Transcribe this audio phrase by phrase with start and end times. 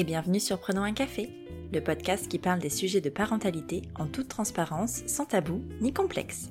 [0.00, 1.28] et bienvenue sur Prenons un café,
[1.74, 6.50] le podcast qui parle des sujets de parentalité en toute transparence, sans tabou ni complexe.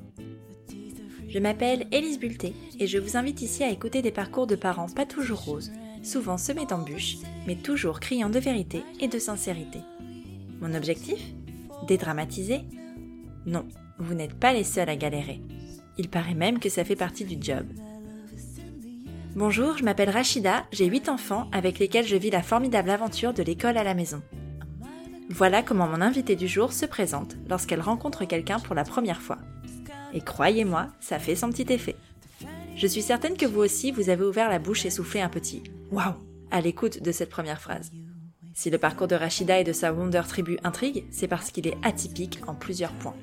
[1.27, 4.85] Je m'appelle Élise Bulté et je vous invite ici à écouter des parcours de parents
[4.87, 5.71] pas toujours roses,
[6.03, 7.17] souvent semés d'embûches,
[7.47, 9.79] mais toujours criant de vérité et de sincérité.
[10.61, 11.19] Mon objectif?
[11.87, 12.61] Dédramatiser?
[13.47, 13.65] Non,
[13.97, 15.41] vous n'êtes pas les seuls à galérer.
[15.97, 17.65] Il paraît même que ça fait partie du job.
[19.35, 23.43] Bonjour, je m'appelle Rachida, j'ai 8 enfants avec lesquels je vis la formidable aventure de
[23.43, 24.23] l'école à la maison.
[25.29, 29.37] Voilà comment mon invitée du jour se présente lorsqu'elle rencontre quelqu'un pour la première fois.
[30.13, 31.95] Et croyez-moi, ça fait son petit effet.
[32.75, 35.61] Je suis certaine que vous aussi, vous avez ouvert la bouche et soufflé un petit
[35.91, 36.15] Waouh
[36.49, 37.91] à l'écoute de cette première phrase.
[38.55, 41.77] Si le parcours de Rachida et de sa Wonder Tribu intrigue, c'est parce qu'il est
[41.83, 43.15] atypique en plusieurs points.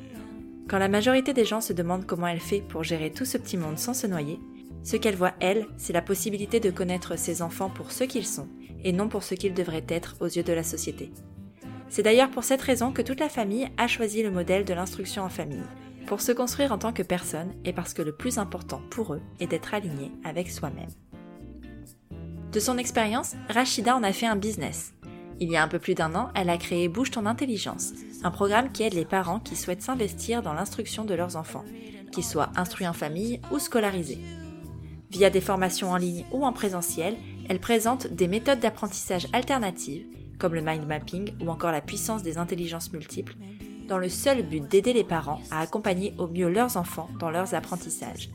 [0.68, 3.56] Quand la majorité des gens se demandent comment elle fait pour gérer tout ce petit
[3.56, 4.38] monde sans se noyer,
[4.86, 8.46] ce qu'elle voit, elle, c'est la possibilité de connaître ses enfants pour ce qu'ils sont,
[8.84, 11.10] et non pour ce qu'ils devraient être aux yeux de la société.
[11.88, 15.24] C'est d'ailleurs pour cette raison que toute la famille a choisi le modèle de l'instruction
[15.24, 15.64] en famille,
[16.06, 19.22] pour se construire en tant que personne et parce que le plus important pour eux
[19.40, 20.90] est d'être aligné avec soi-même.
[22.52, 24.94] De son expérience, Rachida en a fait un business.
[25.40, 28.30] Il y a un peu plus d'un an, elle a créé Bouge ton intelligence, un
[28.30, 31.64] programme qui aide les parents qui souhaitent s'investir dans l'instruction de leurs enfants,
[32.12, 34.20] qu'ils soient instruits en famille ou scolarisés.
[35.10, 37.16] Via des formations en ligne ou en présentiel,
[37.48, 40.06] elle présente des méthodes d'apprentissage alternatives,
[40.38, 43.36] comme le mind mapping ou encore la puissance des intelligences multiples,
[43.88, 47.54] dans le seul but d'aider les parents à accompagner au mieux leurs enfants dans leurs
[47.54, 48.30] apprentissages.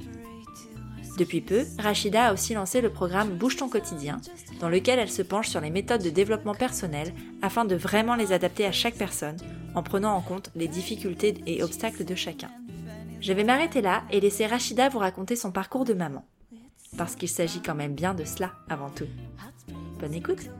[1.18, 4.22] Depuis peu, Rachida a aussi lancé le programme Bouge ton quotidien,
[4.62, 8.32] dans lequel elle se penche sur les méthodes de développement personnel afin de vraiment les
[8.32, 9.38] adapter à chaque personne,
[9.76, 12.50] en prenant en compte les difficultés et obstacles de chacun.
[13.20, 16.26] Je vais m'arrêter là et laisser Rachida vous raconter son parcours de maman
[17.02, 19.08] parce qu'il s'agit quand même bien de cela avant tout.
[20.00, 20.52] Bonne écoute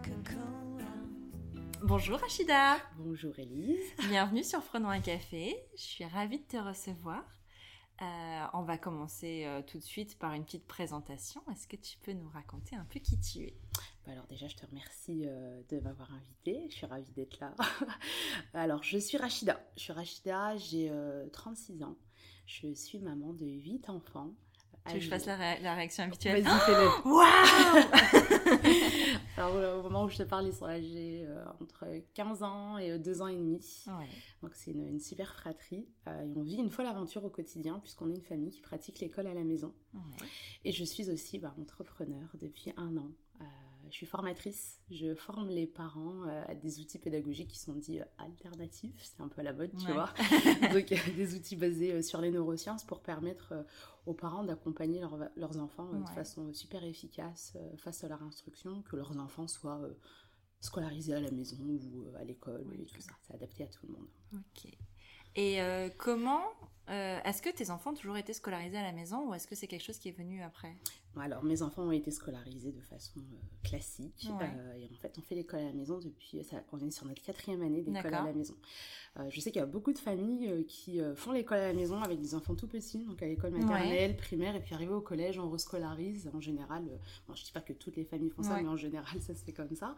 [1.84, 3.78] Bonjour Rachida Bonjour Elise
[4.10, 7.24] Bienvenue sur Prenons un café, je suis ravie de te recevoir.
[8.02, 11.44] Euh, on va commencer euh, tout de suite par une petite présentation.
[11.52, 13.54] Est-ce que tu peux nous raconter un peu qui tu es?
[14.08, 16.66] Bah Alors déjà, je te remercie euh, de m'avoir invitée.
[16.72, 17.54] Je suis ravie d'être là.
[18.56, 19.62] alors, je suis Rachida.
[19.78, 20.92] Je suis Rachida, j'ai
[21.34, 21.98] 36 ans.
[22.48, 24.34] Je suis maman de 8 enfants.
[24.88, 26.88] Tu veux que je fasse la, réaction habituelle Vas-y, fais-le.
[27.06, 27.82] Waouh
[29.38, 32.98] Alors, au moment où je te parle, ils sont âgés euh, entre 15 ans et
[32.98, 33.86] 2 ans et demi.
[34.42, 35.88] Donc, c'est une, super fratrie.
[36.08, 39.00] Euh, et on vit une folle aventure au quotidien, puisqu'on est une famille qui pratique
[39.00, 39.74] l'école à la maison.
[40.66, 43.12] Et je suis aussi bah, entrepreneur depuis un an
[43.92, 44.80] je suis formatrice.
[44.90, 48.96] Je forme les parents euh, à des outils pédagogiques qui sont dits euh, alternatifs.
[49.02, 50.14] C'est un peu à la mode, tu vois.
[50.74, 53.54] Donc, des outils basés euh, sur les neurosciences pour permettre
[54.06, 55.02] aux parents d'accompagner
[55.36, 59.82] leurs enfants de façon super efficace face à leur instruction, que leurs enfants soient
[60.60, 63.12] scolarisés à la maison ou à l'école et tout ça.
[63.22, 64.08] C'est adapté à tout le monde.
[64.34, 64.72] Ok.
[65.36, 65.60] Et
[65.98, 66.44] comment
[66.88, 69.68] Est-ce que tes enfants ont toujours été scolarisés à la maison ou est-ce que c'est
[69.68, 70.76] quelque chose qui est venu après?
[71.20, 74.30] Alors, mes enfants ont été scolarisés de façon euh, classique.
[74.30, 76.42] Euh, et en fait, on fait l'école à la maison depuis.
[76.44, 78.56] Ça, on est sur notre quatrième année d'école à la maison.
[79.20, 82.02] Euh, je sais qu'il y a beaucoup de familles qui font l'école à la maison
[82.02, 85.38] avec des enfants tout petits, donc à l'école maternelle, primaire, et puis arrivé au collège,
[85.38, 86.32] on rescolarise.
[86.34, 86.86] En général,
[87.28, 89.36] bon, je ne dis pas que toutes les familles font ça, mais en général, ça
[89.36, 89.96] se fait comme ça.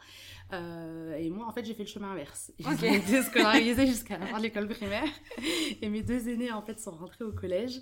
[0.52, 2.52] et moi, en fait, j'ai fait le chemin inverse.
[2.80, 5.10] J'ai été scolarisée jusqu'à la fin de l'école primaire.
[5.82, 7.82] Et mes deux aînés, en fait, sont rentrés au collège.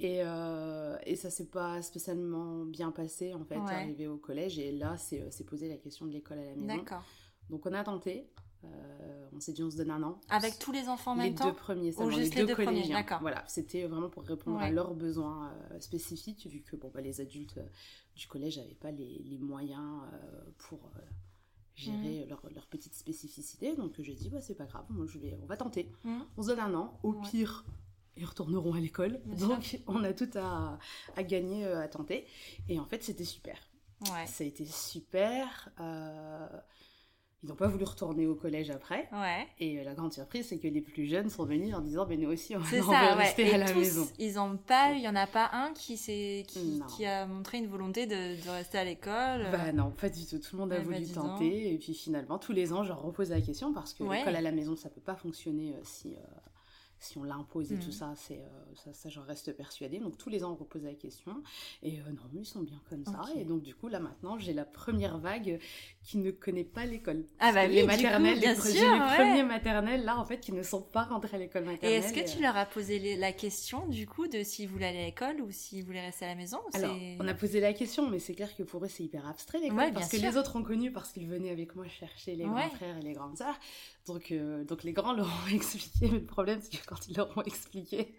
[0.00, 4.58] Et, euh, et ça s'est pas spécialement bien passé, en fait, arrivé au collège.
[4.58, 6.66] Et là, c'est euh, posé la question de l'école à la maison.
[6.66, 7.04] D'accord.
[7.50, 8.28] Donc, on a tenté.
[8.64, 10.20] Euh, on s'est dit, on se donne un an.
[10.30, 12.96] Avec tous les enfants en même temps Les deux premiers, ça les, deux, deux collégiens.
[12.96, 13.20] D'accord.
[13.20, 17.60] Voilà, c'était vraiment pour répondre à leurs besoins spécifiques, vu que bon, bah, les adultes
[18.16, 20.00] du collège n'avaient pas les, les moyens
[20.56, 20.90] pour
[21.74, 22.28] gérer mmh.
[22.28, 23.76] leurs leur petites spécificités.
[23.76, 25.92] Donc j'ai dit, bah, c'est pas grave, moi, je vais, on va tenter.
[26.04, 26.20] Mmh.
[26.38, 26.98] On se donne un an.
[27.02, 27.66] Au pire,
[28.16, 29.20] ils retourneront à l'école.
[29.26, 30.78] Donc, on a tout à,
[31.16, 32.26] à, gagner, euh, à tenter.
[32.68, 33.56] Et en fait, c'était super.
[34.02, 34.26] Ouais.
[34.26, 35.70] Ça a été super.
[35.80, 36.46] Euh,
[37.42, 39.08] ils n'ont pas voulu retourner au collège après.
[39.12, 39.46] Ouais.
[39.58, 42.16] Et euh, la grande surprise, c'est que les plus jeunes sont venus en disant Mais
[42.16, 44.08] nous aussi, on, ça, veut rester à la maison.
[44.18, 45.96] Ils n'ont pas il n'y en a pas un qui,
[46.46, 49.50] qui, qui, a montré une volonté de, de rester à l'école.
[49.52, 50.38] Bah non, pas du tout.
[50.38, 51.74] Tout le monde a voulu bah, tenter.
[51.74, 54.40] Et puis finalement, tous les ans, je leur repose la question parce que l'école à
[54.40, 56.16] la maison, ça ne peut pas fonctionner si
[57.04, 57.92] si on l'impose et tout mm.
[57.92, 58.40] ça, c'est
[58.74, 59.98] ça, ça j'en reste persuadée.
[59.98, 61.42] Donc tous les ans, on repose la question.
[61.82, 63.22] Et non, ils sont bien comme ça.
[63.36, 65.58] Et donc du coup, là maintenant, j'ai la première vague
[66.02, 67.24] qui ne connaît pas l'école.
[67.38, 70.62] Ah bah oui, les maternelles, bien sûr, les premiers maternelles là, en fait, qui ne
[70.62, 72.02] sont pas rentrés à l'école maternelle.
[72.02, 75.02] Et est-ce que tu leur as posé la question du coup de s'ils voulaient aller
[75.02, 78.08] à l'école ou s'ils voulaient rester à la maison Alors, on a posé la question,
[78.08, 79.92] mais c'est clair que pour eux, c'est hyper abstrait l'école.
[79.92, 82.98] parce que les autres ont connu parce qu'ils venaient avec moi chercher les grands frères
[82.98, 83.58] et les grandes sœurs.
[84.06, 87.16] Donc, euh, donc les grands leur ont expliqué, mais le problème, c'est que quand ils
[87.16, 88.14] leur ont expliqué,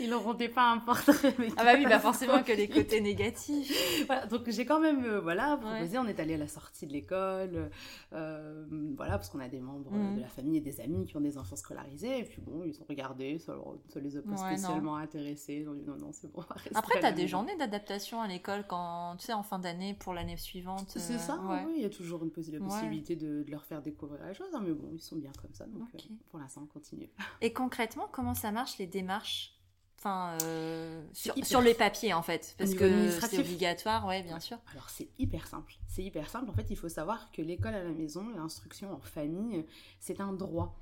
[0.00, 1.34] ils n'auront pas un portrait.
[1.56, 4.04] Ah bah oui, bah forcément que les côtés négatifs.
[4.06, 6.92] voilà, donc j'ai quand même euh, voilà, proposé, on est allé à la sortie de
[6.92, 7.70] l'école,
[8.12, 8.64] euh,
[8.96, 10.16] voilà, parce qu'on a des membres mmh.
[10.16, 12.80] de la famille et des amis qui ont des enfants scolarisés, et puis bon, ils
[12.80, 13.54] ont regardé, ça,
[13.88, 16.42] ça les a pas spécialement intéressés, ils ont dit non, non, c'est bon.
[16.74, 20.14] Après, tu as des journées d'adaptation à l'école quand, tu sais, en fin d'année pour
[20.14, 20.88] l'année suivante.
[20.88, 24.22] C'est ça, euh, oui, il y a toujours une la possibilité de, leur faire découvrir
[24.22, 25.88] la chose, hein, mais bon, ils sont bien comme ça, donc
[26.30, 27.10] pour l'instant, on continue.
[27.40, 29.49] Et concrètement, comment ça marche les démarches?
[30.02, 34.56] Enfin, euh, sur, les papiers en fait, parce que c'est obligatoire, ouais, bien sûr.
[34.72, 35.74] Alors c'est hyper simple.
[35.88, 36.48] C'est hyper simple.
[36.48, 39.66] En fait, il faut savoir que l'école à la maison, l'instruction en famille,
[39.98, 40.74] c'est un droit.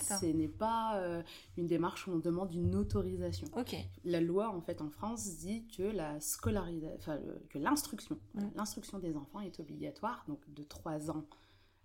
[0.00, 1.22] Ce n'est pas euh,
[1.58, 3.46] une démarche où on demande une autorisation.
[3.58, 3.76] Ok.
[4.06, 7.18] La loi, en fait, en France, dit que la scolarisation, enfin,
[7.50, 8.52] que l'instruction, mm.
[8.54, 11.26] l'instruction des enfants est obligatoire, donc de 3 ans.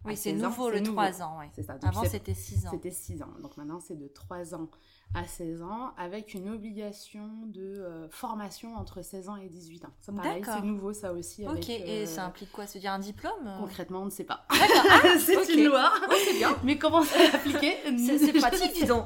[0.06, 1.40] Oui, c'est nouveau le 3 ans.
[1.62, 1.78] Ça.
[1.82, 2.72] Avant, c'était 6 ans.
[2.72, 3.34] C'était 6 ans.
[3.42, 4.70] Donc maintenant, c'est de 3 ans
[5.14, 9.90] à 16 ans avec une obligation de euh, formation entre 16 ans et 18 ans.
[10.00, 11.46] Ça pareil, c'est nouveau ça aussi.
[11.48, 12.68] ok, et euh, ça implique quoi?
[12.68, 13.56] Se dire un diplôme?
[13.60, 14.46] Concrètement, on ne sait pas.
[14.90, 15.92] Ah, c'est une loi.
[16.26, 16.56] c'est bien.
[16.64, 19.06] Mais comment c'est appliqué C'est pratique, disons.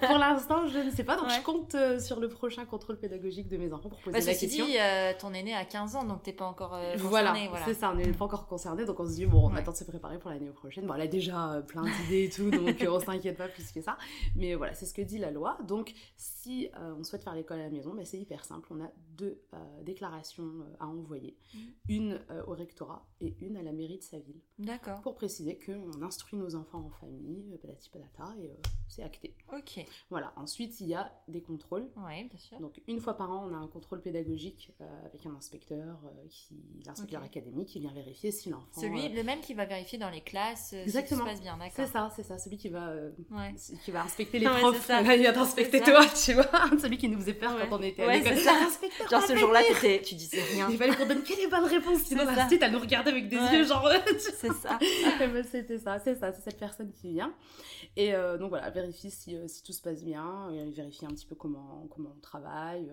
[0.00, 1.16] pour l'instant, je ne sais pas.
[1.16, 4.24] Donc je compte euh, sur le prochain contrôle pédagogique de mes enfants pour poser bah,
[4.24, 4.66] la question.
[4.66, 4.76] dit,
[5.18, 7.48] ton aîné a 15 ans, donc t'es pas encore concerné.
[7.48, 8.84] Voilà, c'est ça, on n'est pas encore concerné.
[8.84, 10.86] Donc on se dit, bon, on attend de se préparer pour l'année prochaine.
[10.86, 13.96] Bon, elle a déjà plein d'idées et tout, donc on s'inquiète pas plus que ça.
[14.34, 15.58] Mais voilà, c'est ce que dit la loi.
[15.66, 18.68] Donc, si euh, on souhaite faire l'école à la maison, ben, c'est hyper simple.
[18.70, 21.36] On a deux euh, déclarations euh, à envoyer.
[21.54, 21.58] Mmh.
[21.88, 24.40] Une au rectorat et une à la mairie de sa ville.
[24.58, 25.00] D'accord.
[25.00, 28.50] Pour préciser qu'on instruit nos enfants en famille, patati patata, et
[28.88, 29.34] c'est acté.
[29.52, 29.84] Ok.
[30.10, 30.32] Voilà.
[30.36, 31.88] Ensuite, il y a des contrôles.
[31.96, 32.60] Oui, bien sûr.
[32.60, 34.72] Donc, une fois par an, on a un contrôle pédagogique
[35.04, 35.98] avec un inspecteur,
[36.28, 38.80] qui, l'inspecteur académique, qui vient vérifier si l'enfant.
[38.80, 41.20] Celui, le même qui va vérifier dans les classes Exactement.
[41.20, 41.72] si tout se passe bien, d'accord.
[41.74, 42.38] C'est ça, c'est ça.
[42.38, 42.94] Celui qui va,
[43.84, 44.90] qui va inspecter les profs.
[45.06, 46.46] Inspecter toi, tu vois,
[46.80, 48.36] celui qui nous faisait peur quand on était à l'école.
[49.10, 49.60] Genre ce jour-là,
[50.04, 50.68] tu disais rien.
[50.70, 53.36] Il fallait qu'on donne quelle est bonne réponse, sinon la elle nous regardait avec des
[53.36, 53.88] yeux genre.
[54.18, 54.78] c'est ça.
[55.50, 57.34] C'était ça, c'est ça, c'est cette personne qui vient.
[57.96, 61.26] Et euh, donc voilà, vérifie si, euh, si tout se passe bien, vérifie un petit
[61.26, 62.90] peu comment, comment on travaille.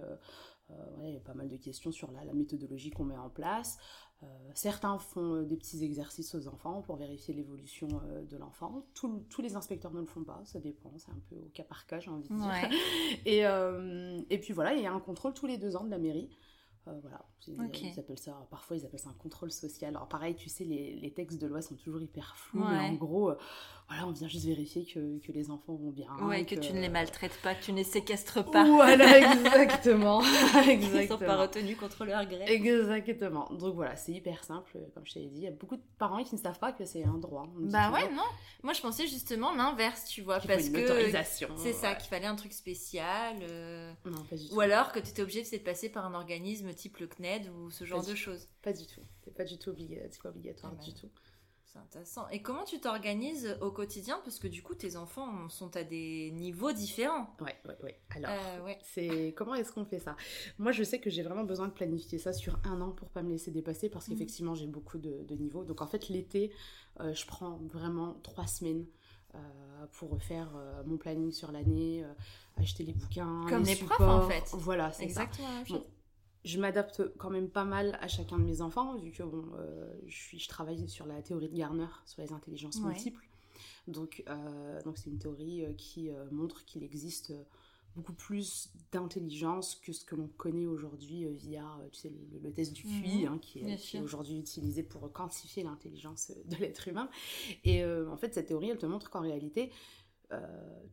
[0.71, 3.30] Euh, il y a pas mal de questions sur la, la méthodologie qu'on met en
[3.30, 3.77] place.
[4.23, 8.85] Euh, certains font euh, des petits exercices aux enfants pour vérifier l'évolution euh, de l'enfant.
[8.93, 11.85] tous les inspecteurs ne le font pas, ça dépend, c'est un peu au cas par
[11.85, 12.69] cas, j'ai envie de dire.
[13.25, 15.97] Et, et puis voilà, il y a un contrôle tous les deux ans de la
[15.97, 16.29] mairie.
[16.85, 19.95] voilà, ils appellent ça, parfois ils appellent ça un contrôle social.
[19.95, 22.93] Alors pareil, tu sais, les, les textes de loi sont toujours hyper flous, mais en
[22.93, 23.33] gros,
[23.88, 26.07] voilà, on vient juste vérifier que, que les enfants vont bien.
[26.21, 28.65] Ouais, que, tu ne les maltraites pas, que tu ne les séquestres pas.
[28.65, 30.21] Voilà, exactement.
[30.68, 31.00] exactement.
[31.01, 32.45] Ils sont pas retenus contre leur gré.
[32.47, 33.50] Exactement.
[33.51, 35.41] Donc voilà, c'est hyper simple, comme je t'avais dit.
[35.41, 37.47] Il y a beaucoup de parents qui ne savent pas que c'est un droit.
[37.56, 38.24] Bah ouais, non.
[38.63, 41.12] Moi, je pensais justement l'inverse, tu vois, parce que
[41.57, 43.38] c'est ça, qu'il fallait un truc spécial.
[43.41, 44.56] Euh, non, pas du tout.
[44.56, 47.69] Ou alors que tu étais obligé de passer par un organisme type le CNED ou
[47.69, 48.47] ce genre de choses.
[48.62, 49.01] Pas du tout.
[49.24, 51.09] C'est pas du tout obligatoire ah du tout.
[51.73, 52.27] C'est intéressant.
[52.29, 54.19] Et comment tu t'organises au quotidien?
[54.23, 57.35] Parce que du coup, tes enfants sont à des niveaux différents.
[57.41, 57.99] Ouais, ouais, ouais.
[58.15, 60.15] Alors, euh, c'est comment est-ce qu'on fait ça?
[60.59, 63.24] Moi, je sais que j'ai vraiment besoin de planifier ça sur un an pour pas
[63.24, 64.13] me laisser dépasser parce mhm.
[64.13, 65.63] qu'effectivement, j'ai beaucoup de, niveaux.
[65.63, 66.51] Donc, en fait, l'été,
[67.00, 68.86] euh, je prends vraiment trois semaines.
[69.36, 69.39] Euh,
[69.93, 70.51] pour refaire
[70.86, 72.05] mon planning sur l'année,
[72.57, 74.43] acheter les bouquins, comme les, profs en fait.
[74.53, 75.75] Voilà, c'est exactement ça
[76.43, 79.93] je m'adapte quand même pas mal à chacun de mes enfants, vu que bon, euh,
[80.07, 83.25] je, suis, je travaille sur la théorie de Garner, sur les intelligences multiples.
[83.88, 87.33] Donc, euh, donc c'est une théorie euh, qui montre qu'il existe
[87.95, 92.81] beaucoup plus d'intelligence que ce que l'on connaît aujourd'hui via tu sais, le, test du
[92.81, 93.33] QI, mhm.
[93.33, 97.07] hein, qui est, est aujourd'hui utilisé pour quantifier l'intelligence de l'être humain.
[97.63, 99.71] Et en fait, cette théorie, elle te montre qu'en réalité,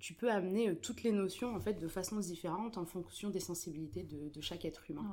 [0.00, 3.38] tu peux amener euh, toutes les notions en fait de façon différente en fonction des
[3.38, 5.04] sensibilités de, chaque être humain.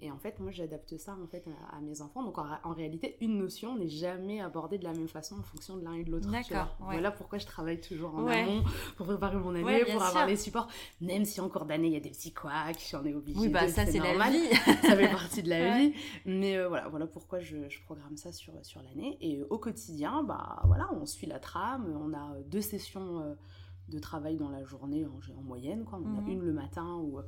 [0.00, 2.22] Et en fait, moi, j'adapte ça en fait à, mes enfants.
[2.22, 5.84] Donc en, réalité, une notion n'est jamais abordée de la même façon en fonction de
[5.84, 6.30] l'un et de l'autre.
[6.30, 6.76] D'accord.
[6.78, 8.62] Voilà pourquoi je travaille toujours en amont
[8.96, 10.68] pour préparer mon année, pour avoir les supports.
[11.00, 13.40] Même si en cours d'année il y a des petits couacs, j'en ai obligé.
[13.40, 14.48] Oui, bah ça c'est la vie.
[14.82, 15.92] ça fait partie de la vie.
[16.24, 19.18] Mais euh, voilà, voilà pourquoi je, programme ça sur sur l'année.
[19.20, 21.92] Et au quotidien, bah voilà, on suit la trame.
[22.00, 23.36] On a deux sessions
[23.88, 25.84] de travail dans la journée en, moyenne.
[25.84, 26.00] Quoi.
[26.04, 26.28] On a mhm.
[26.28, 27.20] une le matin où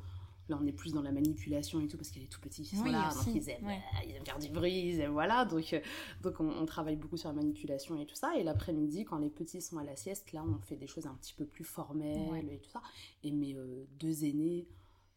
[0.48, 2.62] là on est plus dans la manipulation et tout parce qu'elle est tout petit.
[2.62, 3.70] ils là, donc ils aiment,
[4.04, 5.44] ils aiment faire du bruit, voilà.
[5.44, 5.80] Donc, euh,
[6.22, 8.36] donc on, travaille beaucoup sur la manipulation et tout ça.
[8.36, 11.14] Et l'après-midi, quand les petits sont à la sieste, là on fait des choses un
[11.14, 12.82] petit peu plus formelles et tout ça.
[13.22, 14.66] Et mes euh, deux aînés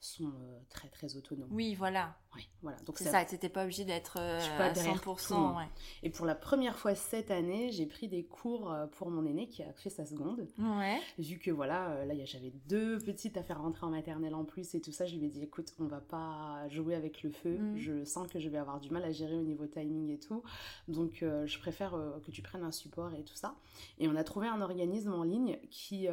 [0.02, 1.50] sont euh, très très autonomes.
[1.52, 2.16] Oui, voilà.
[2.36, 2.78] Oui, voilà.
[2.86, 5.58] Donc c'est ça, tu n'étais pas obligé d'être euh, à 100%.
[5.58, 5.66] Ouais.
[6.02, 9.48] Et pour la première fois cette année, j'ai pris des cours euh, pour mon aîné
[9.48, 10.48] qui a fait sa seconde.
[10.58, 11.00] Ouais.
[11.20, 14.82] Vu que voilà, là j'avais deux petites à faire rentrer en maternelle en plus et
[14.82, 17.58] tout ça, je lui ai dit écoute, on va pas jouer avec le feu.
[17.58, 17.78] Mm.
[17.78, 20.42] Je sens que je vais avoir du mal à gérer au niveau timing et tout.
[20.88, 21.92] Donc je préfère
[22.26, 23.56] que tu prennes un support et tout ça.
[24.00, 26.08] Et on a trouvé un organisme en ligne qui,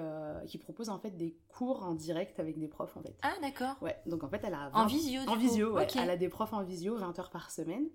[0.47, 3.17] qui propose en fait des cours en direct avec des profs en fait.
[3.23, 3.78] Ah d'accord.
[3.81, 4.71] Ouais, donc en fait elle a...
[4.75, 5.87] En visio En visio, ouais.
[5.97, 7.89] Elle a des profs en visio 20 heures par semaine.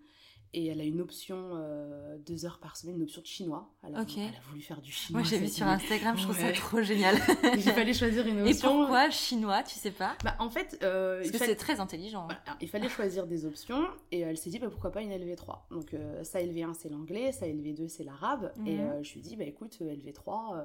[0.56, 3.74] Et elle a une option euh, deux heures par semaine, une option de chinois.
[3.84, 5.22] Elle a, voulu faire du chinois.
[5.22, 7.16] Moi j'ai vu sur Instagram, je trouve ça trop génial.
[7.56, 8.70] il fallait choisir une option.
[8.70, 10.16] Et pourquoi chinois, tu sais pas?
[10.24, 12.28] Bah, En fait, euh, parce que c'est très intelligent.
[12.62, 15.62] il fallait choisir des options et elle s'est dit bah, pourquoi pas une LV3.
[15.72, 18.54] Donc euh, ça LV1 c'est l'anglais, ça LV2 c'est l'arabe.
[18.68, 19.04] Et mhm.
[19.04, 20.64] je lui ai dit bah écoute LV3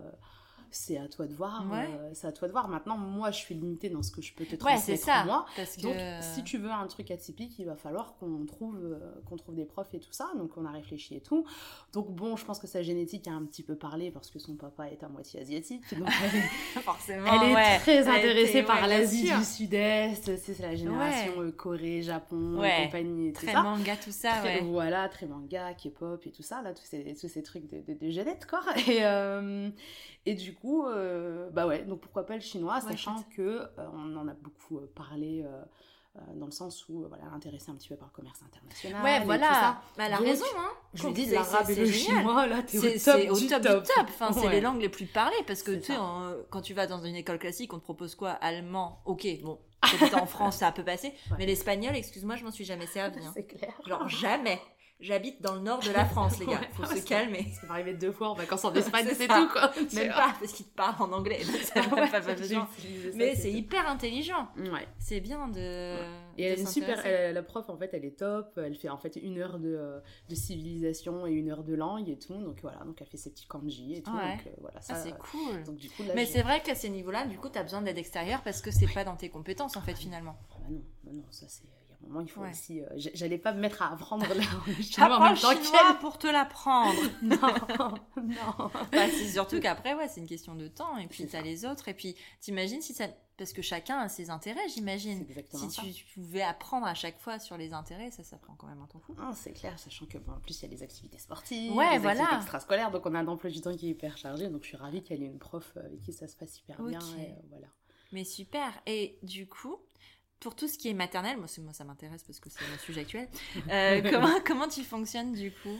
[0.70, 1.64] c'est à toi de voir.
[1.72, 2.68] Euh, c'est à toi de voir.
[2.68, 5.46] Maintenant, moi, je suis limitée dans ce que je peux te transmettre ça, moi.
[5.82, 8.98] Donc, si tu veux un truc atypique, il va falloir qu'on trouve, euh,
[9.28, 10.30] qu'on trouve des profs et tout ça.
[10.36, 11.44] Donc, on a réfléchi et tout.
[11.92, 14.54] Donc, bon, je pense que sa génétique a un petit peu parlé parce que son
[14.54, 15.82] papa est à moitié asiatique.
[15.98, 20.36] Donc, elle, Forcément, elle est très intéressée par l'Asie du Sud-Est.
[20.36, 23.62] C'est la génération euh, Corée, Japon, compagnie et tout très ça.
[23.62, 24.42] manga, tout ça.
[24.62, 26.62] voilà, très manga, K-pop et tout ça.
[26.62, 28.60] Là, tous ces, tous ces trucs de, de, de quoi.
[28.88, 29.02] Et,
[30.30, 34.16] et du coup, euh, bah ouais, donc pourquoi pas le chinois, sachant que euh, on
[34.16, 35.44] en a beaucoup euh, parlé
[36.34, 39.04] dans le sens où voilà, intéressée un petit peu par le commerce international.
[39.04, 39.80] Ouais, voilà.
[39.96, 40.70] Bah, elle a raison, hein.
[40.92, 43.84] Je lui dis l'arabe et le chinois, là, t'es au top, au top, top.
[43.84, 44.06] top.
[44.08, 45.98] Enfin, c'est les langues les plus parlées parce que tu sais,
[46.50, 48.30] quand tu vas dans une école classique, on te propose quoi?
[48.30, 49.60] Allemand, ok, bon.
[50.14, 51.12] en France, ça peut passer.
[51.38, 53.24] Mais l'espagnol, excuse-moi, je m'en suis jamais servi.
[53.24, 53.30] Hein.
[53.34, 53.72] C'est clair.
[53.86, 54.60] Genre jamais.
[55.00, 56.60] J'habite dans le nord de la France, les gars.
[56.72, 57.52] Faut se calmer.
[57.52, 59.70] Ça m'est arrivé deux fois en vacances en Espagne, c'est tout, quoi.
[59.94, 61.40] Même pas, parce qu'ils te parlent en anglais.
[61.62, 62.20] ça ah pas,
[63.14, 64.48] Mais c'est hyper intelligent.
[64.56, 64.88] Ouais.
[64.98, 65.96] C'est bien de.
[66.36, 67.02] Et elle est super.
[67.32, 68.58] la prof, en fait, elle est top.
[68.58, 72.18] Elle fait en fait une heure de, de, civilisation et une heure de langue et
[72.18, 72.34] tout.
[72.34, 74.10] Donc voilà, donc elle fait ses petits kanji et tout.
[74.10, 74.94] Donc euh, voilà, ça.
[74.96, 75.62] Ah, c'est cool.
[75.64, 77.98] Donc, du coup, Mais c'est vrai qu'à ces niveaux-là, du coup, tu as besoin d'aide
[77.98, 80.36] extérieure parce que c'est pas dans tes compétences, en fait, finalement.
[80.50, 81.64] Ah bah non, bah non, ça c'est
[82.06, 82.80] moment, il faut aussi.
[82.80, 84.44] Euh, j'allais pas me mettre à apprendre là,
[84.80, 85.98] chinois en même temps qu'elle.
[86.00, 87.00] pour te l'apprendre.
[87.22, 87.36] non,
[88.16, 88.70] non.
[88.92, 90.96] Bah, c'est surtout qu'après, ouais, c'est une question de temps.
[90.98, 91.88] Et puis, t'as les autres.
[91.88, 93.06] Et puis, t'imagines si ça.
[93.36, 95.24] Parce que chacun a ses intérêts, j'imagine.
[95.52, 98.80] Si tu pouvais apprendre à chaque fois sur les intérêts, ça, ça prend quand même
[98.82, 99.14] un temps fou.
[99.34, 101.98] c'est clair, sachant que, bon, en plus, il y a les activités sportives, ouais, les
[101.98, 102.22] voilà.
[102.22, 102.90] activités extrascolaires.
[102.90, 104.48] Donc, on a un emploi du temps qui est hyper chargé.
[104.48, 106.82] Donc, je suis ravie qu'il y ait une prof avec qui ça se passe super
[106.82, 106.98] bien.
[107.16, 107.68] Et, euh, voilà.
[108.10, 108.72] Mais super.
[108.86, 109.78] Et du coup,
[110.40, 113.00] pour tout ce qui est maternel, moi, moi ça m'intéresse parce que c'est mon sujet
[113.00, 113.28] actuel.
[113.70, 115.76] Euh, comment, comment tu fonctionnes du coup?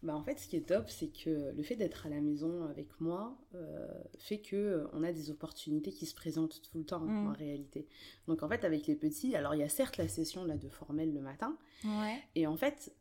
[0.00, 2.66] Bah en fait, ce qui est top, c'est que le fait d'être à la maison
[2.66, 6.84] avec moi euh, fait que euh, on a des opportunités qui se présentent tout le
[6.84, 7.26] temps mm.
[7.26, 7.88] en réalité.
[8.28, 10.68] Donc en fait, avec les petits, alors il y a certes la session là de
[10.68, 12.22] formel le matin, ouais.
[12.36, 12.94] et en fait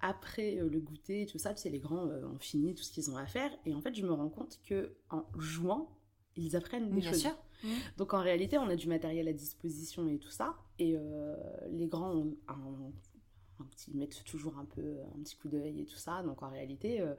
[0.00, 3.16] après le goûter et tout ça, c'est les grands ont fini tout ce qu'ils ont
[3.16, 5.96] à faire, et en fait je me rends compte que en jouant,
[6.36, 7.20] ils apprennent des Bien choses.
[7.20, 7.36] Sûr.
[7.64, 7.68] Mmh.
[7.96, 10.56] Donc en réalité, on a du matériel à disposition et tout ça.
[10.78, 11.36] Et euh,
[11.70, 15.96] les grands ont un, petit, mettent toujours un peu un petit coup d'œil et tout
[15.96, 16.22] ça.
[16.22, 17.14] Donc en réalité, euh,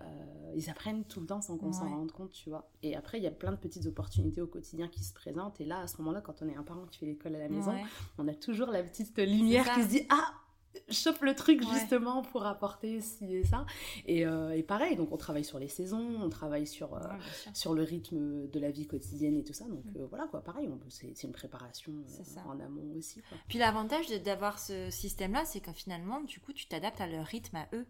[0.00, 0.04] euh,
[0.54, 2.70] ils apprennent tout le temps sans qu'on s'en rende compte, tu vois.
[2.82, 5.60] Et après, il y a plein de petites opportunités au quotidien qui se présentent.
[5.60, 7.48] Et là, à ce moment-là, quand on est un parent qui fait l'école à la
[7.48, 7.74] maison,
[8.18, 10.34] on a toujours la petite lumière qui se dit Ah
[10.88, 13.66] chope le truc justement pour apporter ci et ça.
[14.06, 17.00] Et, euh, et, pareil, donc on travaille sur les saisons, on travaille sur, euh,
[17.54, 19.64] sur le rythme de la vie quotidienne et tout ça.
[19.64, 19.98] Donc mm.
[19.98, 21.92] euh, voilà, quoi, pareil, c'est une préparation
[22.46, 23.20] en amont aussi.
[23.22, 23.38] Quoi.
[23.48, 27.56] Puis l'avantage d'avoir ce système-là, c'est que finalement, du coup, tu t'adaptes à leur rythme
[27.56, 27.86] à eux.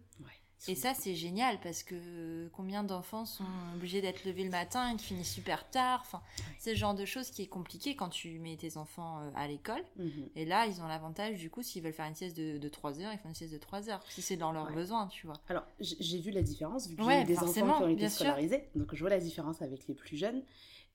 [0.67, 4.95] Et ça, c'est génial parce que combien d'enfants sont obligés d'être levés le matin et
[4.95, 6.01] qui finissent super tard.
[6.01, 6.21] Enfin,
[6.59, 9.47] c'est le genre de choses qui est compliqué quand tu mets tes enfants euh, à
[9.47, 9.83] l'école.
[9.97, 10.29] Mhm.
[10.35, 12.99] Et là, ils ont l'avantage, du coup, s'ils veulent faire une sieste de, de 3
[12.99, 14.01] heures, ils font une sieste de 3 heures.
[14.09, 15.37] Si c'est dans leurs besoins, tu vois.
[15.49, 18.69] Alors, j'ai vu la différence, vu que j'ai des enfants qui ont été scolarisés.
[18.75, 20.43] Donc, je vois la différence avec les plus jeunes.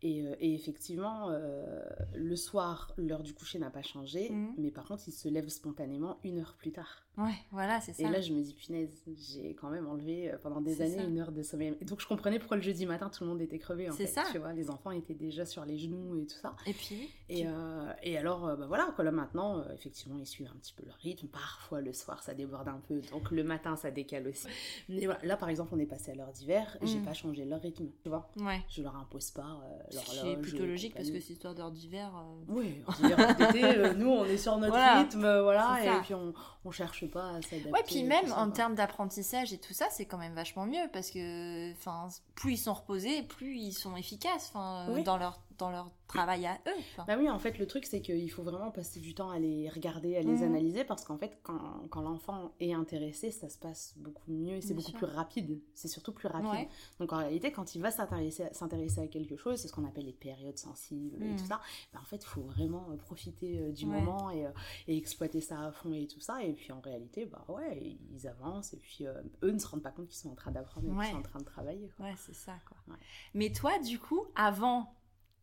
[0.03, 1.83] Et, euh, et effectivement, euh,
[2.15, 4.31] le soir, l'heure du coucher n'a pas changé.
[4.31, 4.55] Mhm.
[4.59, 7.07] Mais par contre, ils se lèvent spontanément une heure plus tard.
[7.17, 8.03] Ouais, voilà, c'est ça.
[8.03, 11.19] Et là, je me dis, punaise, j'ai quand même enlevé euh, pendant des années une
[11.19, 11.75] heure de sommeil.
[11.81, 13.89] Et donc, je comprenais pourquoi le jeudi matin, tout le monde était crevé.
[13.97, 14.25] C'est ça.
[14.33, 16.55] Tu vois, les enfants étaient déjà sur les genoux et tout ça.
[16.67, 20.59] Et puis Et, euh, et alors, bah voilà, quoi, là, maintenant, effectivement, ils suivent un
[20.59, 21.29] petit peu leur rythme.
[21.29, 23.01] Parfois, le soir, ça déborde un peu.
[23.11, 24.47] Donc, le matin, ça décale aussi.
[24.91, 26.77] Mais voilà, là, par exemple, on est passé à l'heure d'hiver.
[26.83, 27.05] J'ai mm.
[27.05, 28.31] pas changé leur rythme, tu vois.
[28.37, 28.61] Ouais.
[28.69, 29.59] Je leur impose pas.
[29.91, 32.11] C'est plutôt logique parce que c'est histoire d'heure d'hiver.
[32.49, 32.83] Oui,
[33.97, 35.79] nous, on est sur notre rythme, voilà.
[35.83, 36.33] Et puis, on,
[36.65, 37.71] on cherche pas à s'adapter.
[37.71, 41.11] Ouais, puis même en termes d'apprentissage et tout ça, c'est quand même vachement mieux parce
[41.11, 41.73] que,
[42.35, 47.05] plus ils sont reposés, plus ils sont efficaces, dans leur dans leur travail à eux.
[47.07, 49.69] Bah oui, en fait, le truc, c'est qu'il faut vraiment passer du temps à les
[49.69, 50.43] regarder, à les mhm.
[50.43, 54.61] analyser, parce qu'en fait, quand, quand l'enfant est intéressé, ça se passe beaucoup mieux et
[54.61, 55.61] c'est beaucoup plus rapide.
[55.75, 56.69] C'est surtout plus rapide.
[57.01, 60.13] Donc en réalité, quand il va s'intéresser à quelque chose, c'est ce qu'on appelle les
[60.13, 61.49] périodes sensibles et tout mhm.
[61.49, 61.61] ça,
[61.93, 64.51] bah, en fait, il faut vraiment euh, profiter euh, du moment et, euh,
[64.87, 66.43] et, exploiter ça à fond et tout ça.
[66.43, 69.91] Et puis en réalité, bah ouais, ils avancent et puis eux ne se rendent pas
[69.91, 71.91] compte qu'ils sont en train d'apprendre et qu'ils sont en train de travailler.
[71.99, 72.97] Ouais, c'est ça, quoi.
[73.35, 74.96] Mais toi, du coup, avant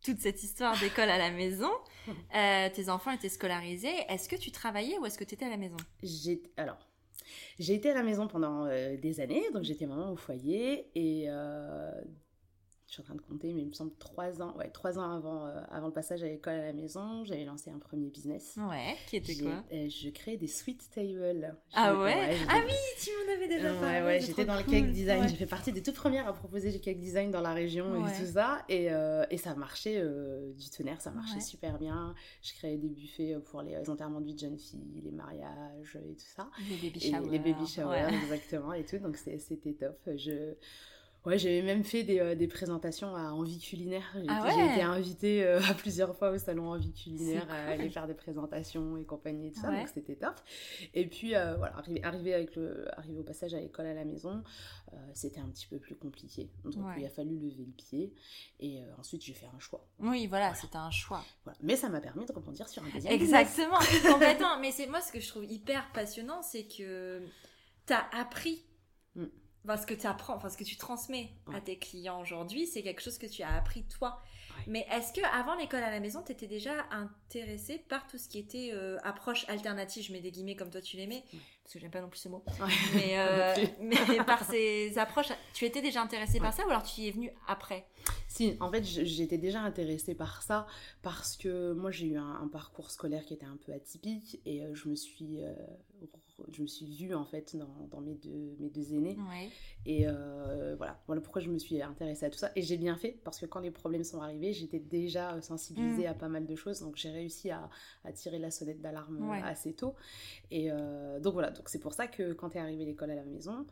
[0.04, 1.70] toute cette histoire d'école à la maison.
[2.36, 3.94] Euh, tes enfants étaient scolarisés.
[4.10, 5.76] Est-ce que tu travaillais ou est-ce que tu étais à la maison?
[6.02, 6.76] J'ai, Alors,
[7.58, 11.26] j'ai été à la maison pendant euh, des années, donc j'étais maman au foyer et
[11.28, 11.90] euh,
[12.94, 15.10] je suis en train de compter, mais il me semble trois ans, ouais, trois ans
[15.10, 18.56] avant, euh, avant le passage à l'école à la maison, j'avais lancé un premier business.
[18.56, 21.56] Ouais, qui était quoi euh, Je créais des sweet tables.
[21.74, 22.72] Ah ouais, Ah oui,
[23.02, 23.98] tu m'en avais déjà parlé.
[23.98, 25.28] Ouais, ouais, j'étais dans le cake design.
[25.28, 28.12] J'ai fait partie des toutes premières à proposer du cake design dans la région et
[28.12, 28.64] tout ça.
[28.68, 30.00] Et, euh, et ça marchait
[30.56, 32.14] du tonnerre, ça marchait super bien.
[32.42, 36.14] Je créais des buffets pour les enterrements de vie de jeunes filles, les mariages et
[36.14, 36.48] tout ça.
[36.70, 37.30] Les baby showers.
[37.30, 38.98] les baby showers, exactement, et tout.
[38.98, 39.98] Donc c'était top.
[40.16, 40.54] Je
[41.24, 44.04] Ouais, j'avais même fait des, euh, des, présentations à Envie Culinaire.
[44.14, 48.06] J'ai ah été invitée euh, à plusieurs fois au salon Envie Culinaire à aller faire
[48.06, 50.34] des présentations et compagnie et tout ça, donc c'était top.
[50.92, 54.42] Et puis euh, voilà, arrivé, avec le, arrivé au passage à l'école à la maison,
[55.12, 56.50] c'était un petit peu plus compliqué.
[56.62, 58.14] Donc il a fallu lever le pied
[58.60, 59.86] et ensuite j'ai fait un choix.
[60.00, 61.24] Oui, voilà, c'était un choix.
[61.62, 63.78] Mais ça m'a permis de rebondir sur un deuxième Exactement,
[64.12, 64.60] complètement.
[64.60, 67.22] Mais c'est moi ce que je trouve hyper passionnant, c'est que
[67.86, 68.62] tu as appris.
[69.64, 72.82] Mm ce que tu apprends, enfin ce que tu transmets à tes clients aujourd'hui, c'est
[72.82, 74.20] quelque chose que tu as appris toi.
[74.66, 78.28] Mais est-ce que avant l'école à la maison, tu étais déjà intéressée par tout ce
[78.28, 81.24] qui était euh, approche alternative, je mets des guillemets comme toi tu l'aimais,
[81.62, 82.44] parce que j'aime pas non plus ce mot,
[82.94, 87.02] mais, euh, mais, par ces approches, tu étais déjà intéressée par ça ou alors tu
[87.02, 87.86] y es venue après?
[88.28, 90.66] Si, en fait j'étais déjà intéressée par ça
[91.02, 94.74] parce que moi j'ai eu un, parcours scolaire qui était un peu atypique et euh,
[94.74, 95.40] je me suis
[96.52, 99.16] je me suis vue en fait dans, dans mes, deux, mes deux aînés.
[99.86, 101.00] Et euh, voilà.
[101.06, 102.50] voilà pourquoi je me suis intéressée à tout ça.
[102.56, 106.10] Et j'ai bien fait parce que quand les problèmes sont arrivés, j'étais déjà sensibilisée mm.
[106.10, 106.80] à pas mal de choses.
[106.80, 107.68] Donc j'ai réussi à,
[108.04, 109.94] à, tirer la sonnette d'alarme assez tôt.
[110.50, 111.50] Et euh, donc voilà.
[111.50, 113.66] Donc c'est pour ça que quand est arrivée l'école à la maison,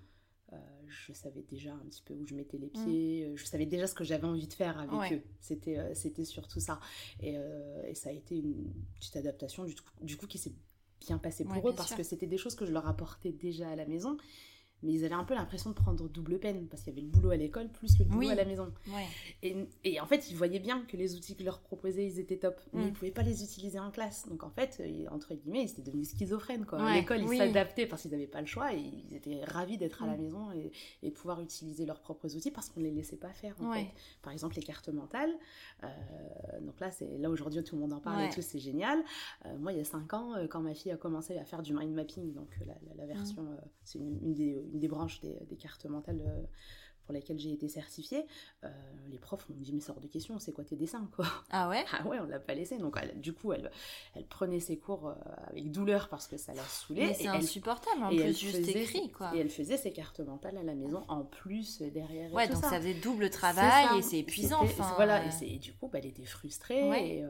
[0.53, 2.85] euh, je savais déjà un petit peu où je mettais les mm.
[2.85, 5.23] pieds, je savais déjà ce que j'avais envie de faire avec eux.
[5.41, 6.79] C'était, c'était surtout ça.
[7.21, 7.35] Et,
[7.89, 10.53] et, ça a été une petite adaptation du, du coup qui s'est
[11.07, 13.77] bien passé pour eux parce que c'était des choses que je leur apportais déjà à
[13.77, 14.17] la maison
[14.83, 17.13] mais ils avaient un peu l'impression de prendre double peine parce qu'il y avait le
[17.13, 18.73] boulot à l'école plus le boulot à la maison.
[19.43, 22.39] Et, et, en fait, ils voyaient bien que les outils que leur proposaient, ils étaient
[22.39, 22.89] top, mais mm.
[22.89, 24.29] ils pouvaient pas les utiliser en classe.
[24.29, 26.67] Donc en fait, entre guillemets, ils étaient devenus schizophrènes.
[26.67, 26.83] Quoi.
[26.83, 30.03] À l'école, ils s'adaptaient parce qu'ils n'avaient pas le choix et ils étaient ravis d'être
[30.03, 30.21] à la mm.
[30.21, 33.33] maison et, et, de pouvoir utiliser leurs propres outils parce qu'on ne les laissait pas
[33.33, 33.55] faire.
[33.61, 33.87] En fait.
[34.23, 35.33] Par exemple, les cartes mentales.
[35.83, 35.89] Euh,
[36.61, 39.03] donc là, c'est là aujourd'hui, tout le monde en parle et tout, c'est génial.
[39.47, 41.63] Euh, moi, il y a 5 ans, euh, quand ma fille a commencé à faire
[41.63, 43.59] du mind mapping, donc la, la, version, mm.
[43.85, 46.43] c'est une, une, des, une des branches des, des cartes mentales euh,
[47.05, 48.25] pour lesquelles j'ai été certifiée,
[48.63, 48.69] euh,
[49.11, 51.27] les profs m'ont dit mais sort de question, c'est quoi tes dessins quoi?
[51.51, 51.85] Ah ouais?
[51.93, 52.79] Ah ouais, on l'a pas laissé.
[52.79, 53.73] Donc du coup, elle,
[54.15, 55.15] elle prenait ses cours euh,
[55.49, 57.13] avec douleur parce que ça la saoulait.
[57.15, 59.35] c'est insupportable en plus, juste écrit quoi.
[59.35, 62.33] Et elle faisait ses cartes mentales à la maison en plus derrière.
[62.33, 62.79] Ouais, donc ça.
[62.79, 64.65] faisait double travail et c'est épuisant.
[64.95, 67.25] voilà, et, du coup, bah, elle était frustrée et,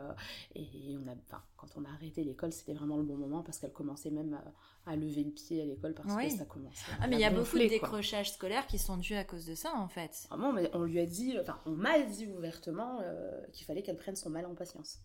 [0.55, 1.15] et, on a,
[1.63, 4.53] quand on a arrêté l'école, c'était vraiment le bon moment parce qu'elle commençait même à
[4.87, 6.91] à lever le pied à l'école parce que ça commençait.
[7.01, 9.55] Ah, mais il y a beaucoup de décrochages scolaires qui sont dus à cause de
[9.55, 10.27] ça, en fait.
[10.29, 13.97] Vraiment, mais on lui a dit, enfin, on m'a dit ouvertement euh, qu'il fallait qu'elle
[13.97, 14.99] prenne son mal en patience.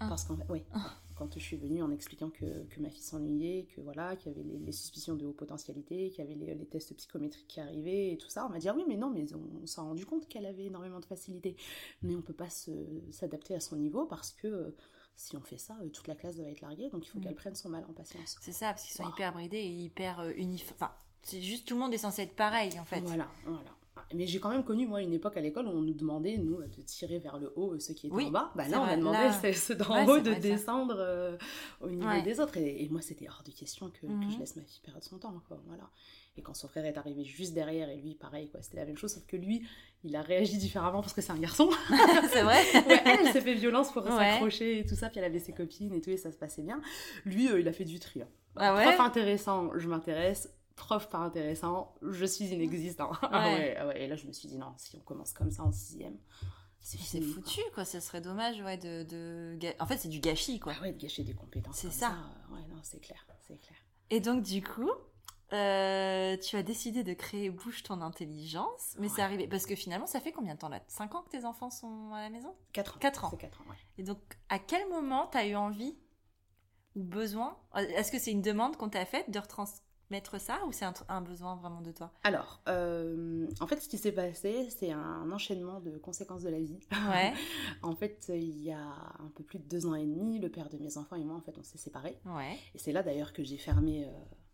[0.00, 0.06] Ah.
[0.08, 0.96] Parce qu'en fait, oui, ah.
[1.14, 4.34] quand je suis venue en expliquant que, que ma fille s'ennuyait, que voilà, qu'il y
[4.34, 8.12] avait les, suspicions de haute potentialité, qu'il y avait les, les, tests psychométriques qui arrivaient
[8.12, 10.46] et tout ça, on m'a dit, oui, mais non, mais on, s'est rendu compte qu'elle
[10.46, 11.56] avait énormément de facilité.
[12.02, 12.50] Mais on peut pas
[13.10, 14.74] s'adapter à son niveau parce que
[15.20, 17.22] si on fait ça, euh, toute la classe va être larguée, donc il faut mm.
[17.22, 18.36] qu'elle prenne son mal en patience.
[18.40, 20.76] C'est ça, parce qu'ils sont hyper bridés et hyper euh, uniformes.
[20.80, 23.00] Enfin, c'est juste tout le monde est censé être pareil, en fait.
[23.00, 23.70] Voilà, voilà.
[24.14, 26.56] Mais j'ai quand même connu, moi, une époque à l'école où on nous demandait, nous,
[26.62, 28.50] de tirer vers le haut ceux qui étaient en bas.
[28.56, 31.36] Bah là, on a demandé à ceux d'en haut de descendre euh,
[31.80, 32.56] au niveau des autres.
[32.56, 34.38] Et, moi, c'était hors de question que, que, je mhm.
[34.40, 35.60] laisse ma fille perdre son temps, quoi.
[35.66, 35.84] Voilà.
[36.40, 38.96] Et quand son frère est arrivé juste derrière, et lui, pareil, quoi, c'était la même
[38.96, 39.62] chose, sauf que lui,
[40.04, 41.68] il a réagi différemment parce que c'est un garçon.
[42.32, 45.38] c'est vrai Elle, elle s'est fait violence pour s'accrocher et tout ça, puis elle avait
[45.38, 46.80] ses copines et tout, et ça se passait bien.
[47.26, 48.22] Lui, euh, il a fait du tri.
[48.22, 48.28] Hein.
[48.56, 50.50] Ah ouais Prof intéressant, je m'intéresse.
[50.76, 53.12] Prof pas intéressant, je suis inexistant.
[53.22, 53.76] Ah ouais.
[53.78, 55.72] Ah ouais, Et là, je me suis dit, non, si on commence comme ça en
[55.72, 56.16] sixième,
[56.80, 57.84] c'est foutu, quoi.
[57.84, 59.04] Ça serait dommage, ouais, de...
[59.04, 59.58] de...
[59.78, 60.72] En fait, c'est du gâchis, quoi.
[60.78, 61.76] Ah ouais, de gâcher des compétences.
[61.76, 62.08] C'est ça.
[62.08, 62.54] ça.
[62.54, 63.76] Ouais, non, c'est clair, c'est clair.
[64.08, 64.90] Et donc, du coup,
[65.52, 70.06] euh, tu as décidé de créer Bouge ton intelligence, mais c'est arrivé parce que finalement,
[70.06, 70.80] ça fait combien de temps là?
[70.86, 72.54] 5 ans que tes enfants sont à la maison?
[72.72, 72.98] 4 ans.
[73.00, 73.30] 4 ans.
[73.30, 73.76] 4 ans ouais.
[73.98, 75.96] Et donc, à quel moment tu as eu envie
[76.94, 80.84] ou besoin Est-ce que c'est une demande qu'on t'a faite de retransmettre ça ou c'est
[81.08, 82.12] un, besoin vraiment de toi?
[82.22, 86.60] Alors, euh, en fait, ce qui s'est passé, c'est un enchaînement de conséquences de la
[86.60, 86.78] vie.
[87.10, 87.32] Ouais.
[87.82, 90.68] en fait, il y a un peu plus de deux ans et demi, le père
[90.68, 92.18] de mes enfants et moi, en fait, on s'est séparés.
[92.24, 92.56] Ouais.
[92.74, 94.04] Et c'est là d'ailleurs que j'ai fermé.
[94.04, 94.10] Euh,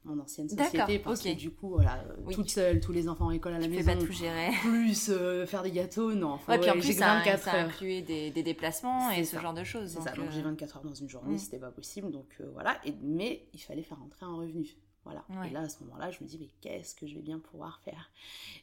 [0.06, 3.54] mon ancienne société parce que du coup voilà toute seule tous les enfants à l'école
[3.54, 4.50] à la maison pas tout gérer.
[4.62, 8.02] plus euh, faire des gâteaux non faut, ouais, puis en plus ça, 24 ça incluait
[8.02, 10.84] des, des déplacements et ce genre de choses c'est ça donc j'ai 24 euh, heures
[10.84, 11.38] dans une journée mm.
[11.38, 15.24] c'était pas possible donc euh, voilà et, mais il fallait faire rentrer un revenu voilà.
[15.48, 17.80] Et là, à ce moment-là, je me dis, mais qu'est-ce que je vais bien pouvoir
[17.84, 18.10] faire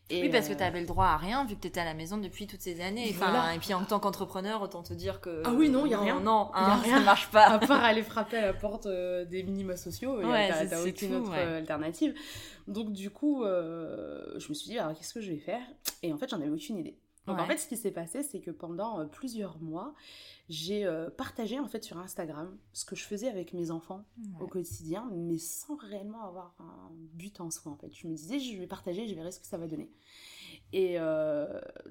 [0.09, 1.85] et Oui, parce que tu avais le droit à rien, vu que tu étais à
[1.85, 3.07] la maison depuis toutes ces années.
[3.11, 5.41] Enfin, Et puis en tant qu'entrepreneur, autant te dire que.
[5.45, 6.19] Ah oui, non, il n'y a rien.
[6.19, 6.97] Non, hein, rien.
[6.97, 7.45] ça marche pas.
[7.45, 11.15] à part aller frapper à la porte euh, des minima sociaux, il ouais, a aucune
[11.15, 12.13] autre euh, alternative.
[12.67, 15.61] Donc, du coup, euh, je me suis dit, alors qu'est-ce que je vais faire?
[16.01, 16.97] Et en fait, j'en avais aucune idée.
[17.25, 19.93] Donc, en fait, ce qui s'est passé, c'est que pendant plusieurs mois,
[20.49, 24.03] j'ai euh, partagé en fait sur Instagram ce que je faisais avec mes enfants
[24.41, 27.93] au quotidien, mais sans réellement avoir un but en soi en fait.
[27.93, 29.89] Je me disais, je vais partager, je verrai ce que ça va donner.
[30.73, 31.45] Et euh,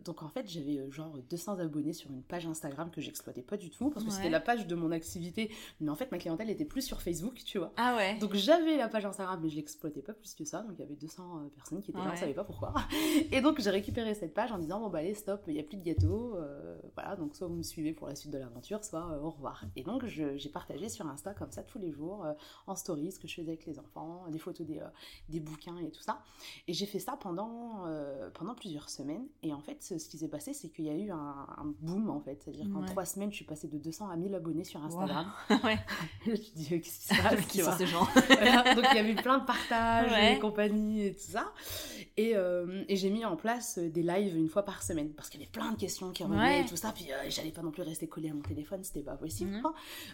[0.05, 3.57] donc en fait, j'avais euh, genre 200 abonnés sur une page Instagram que j'exploitais pas
[3.57, 5.53] du tout parce que c'était la page de mon activité.
[5.81, 7.73] Mais en fait, ma clientèle était plus sur Facebook, tu vois.
[7.77, 8.19] Ah ouais.
[8.19, 10.63] Donc j'avais la page Instagram, mais je l'exploitais pas plus que ça.
[10.63, 12.75] Donc il y avait 200 euh, personnes qui étaient là, on savait pas pourquoi.
[13.31, 15.63] Et donc j'ai récupéré cette page en disant bon bah allez stop, il y a
[15.63, 16.37] plus de gâteaux.
[16.95, 19.65] voilà, donc soit vous me suivez pour la suite de l'aventure, soit au revoir.
[19.77, 22.27] Et donc j'ai partagé sur Insta comme ça tous les jours
[22.67, 24.81] en stories ce que je faisais avec les enfants, des photos des,
[25.29, 26.21] des bouquins et tout ça.
[26.67, 27.85] Et j'ai fait ça pendant
[28.35, 29.27] pendant plusieurs semaines.
[29.43, 32.21] Et en fait, ce, qui s'est passé, c'est qu'il y a eu un, boom, en
[32.21, 32.41] fait.
[32.43, 35.27] C'est-à-dire qu'en trois semaines, je suis passée de 200 à 1000 abonnés sur Instagram.
[35.65, 35.79] ouais.
[36.27, 39.39] je dis, qu'est-ce qui se passe Qui sont ces gens Donc, il y avait plein
[39.39, 41.53] de partages et compagnie et tout ça.
[42.17, 45.13] Et, euh, et j'ai mis en place des lives une fois par semaine.
[45.15, 46.93] Parce qu'il y avait plein de questions qui revenaient et tout ça.
[46.93, 49.51] Puis, euh, j'allais pas non plus rester collée à mon téléphone, c'était pas possible.
[49.51, 49.63] Mhm.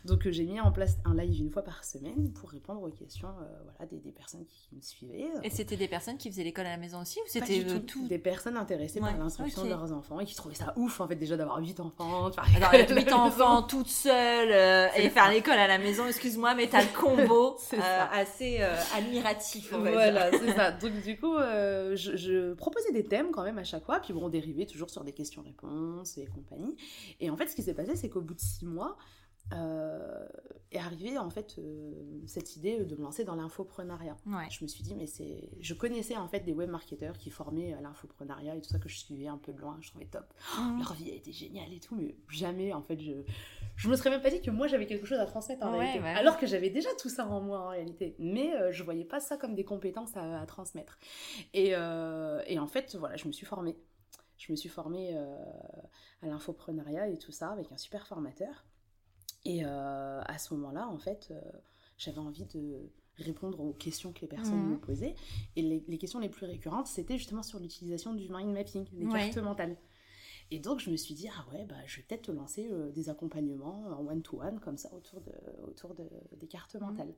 [0.04, 2.90] Donc, euh, j'ai mis en place un live une fois par semaine pour répondre aux
[2.90, 5.28] questions voilà, des, des, personnes qui me suivaient.
[5.42, 8.18] Et c'était des personnes qui faisaient l'école à la maison aussi Ou c'était tout, Des
[8.18, 11.36] personnes intéressés par l'instruction de leurs enfants et qui trouvaient ça ouf en fait déjà
[11.36, 12.30] d'avoir 8 enfants.
[12.56, 16.82] Alors 8 enfants toute seule euh, et faire l'école à la maison, excuse-moi, mais t'as
[16.82, 19.72] le combo euh, assez euh, admiratif.
[19.72, 20.72] voilà, c'est ça.
[20.72, 24.24] Donc du coup, je, je, proposais des thèmes quand même à chaque fois, puis bon,
[24.24, 26.76] on dérivait toujours sur des questions-réponses et compagnie.
[27.20, 28.96] Et en fait, ce qui s'est passé, c'est qu'au bout de 6 mois,
[29.52, 30.26] euh,
[30.70, 31.94] est arrivée en fait euh,
[32.26, 34.16] cette idée de me lancer dans l'infoprenariat.
[34.50, 37.72] Je me suis dit mais c'est, je connaissais en fait des web marketeurs qui formaient
[37.72, 40.26] à l'infoprenariat et tout ça que je suivais un peu de loin, je trouvais top.
[40.58, 40.78] Mmh.
[40.78, 43.12] Leur vie a été géniale et tout, mais jamais en fait je,
[43.76, 46.06] je me serais même pas dit que moi j'avais quelque chose à transmettre en réalité,
[46.06, 48.14] alors que j'avais déjà tout ça en moi en réalité.
[48.18, 50.98] Mais euh, je voyais pas ça comme des compétences à, transmettre.
[51.54, 53.76] Et, et, en fait voilà, je me suis formée.
[54.36, 55.16] Je me suis formée
[56.22, 58.66] à l'infoprenariat et tout ça avec un super formateur.
[59.48, 61.40] Et euh, à ce moment-là, en fait, euh,
[61.96, 64.72] j'avais envie de répondre aux questions que les personnes mmh.
[64.72, 65.14] me posaient.
[65.56, 69.38] Et les, questions les plus récurrentes, c'était justement sur l'utilisation du mind mapping, des cartes
[69.38, 69.78] mentales.
[70.50, 73.08] Et donc, je me suis dit, ah ouais, bah, je vais peut-être lancer euh, des
[73.08, 75.32] accompagnements en one-to-one, comme ça, autour, de,
[75.66, 76.04] autour de,
[76.36, 76.80] des cartes mmh.
[76.80, 77.14] mentales.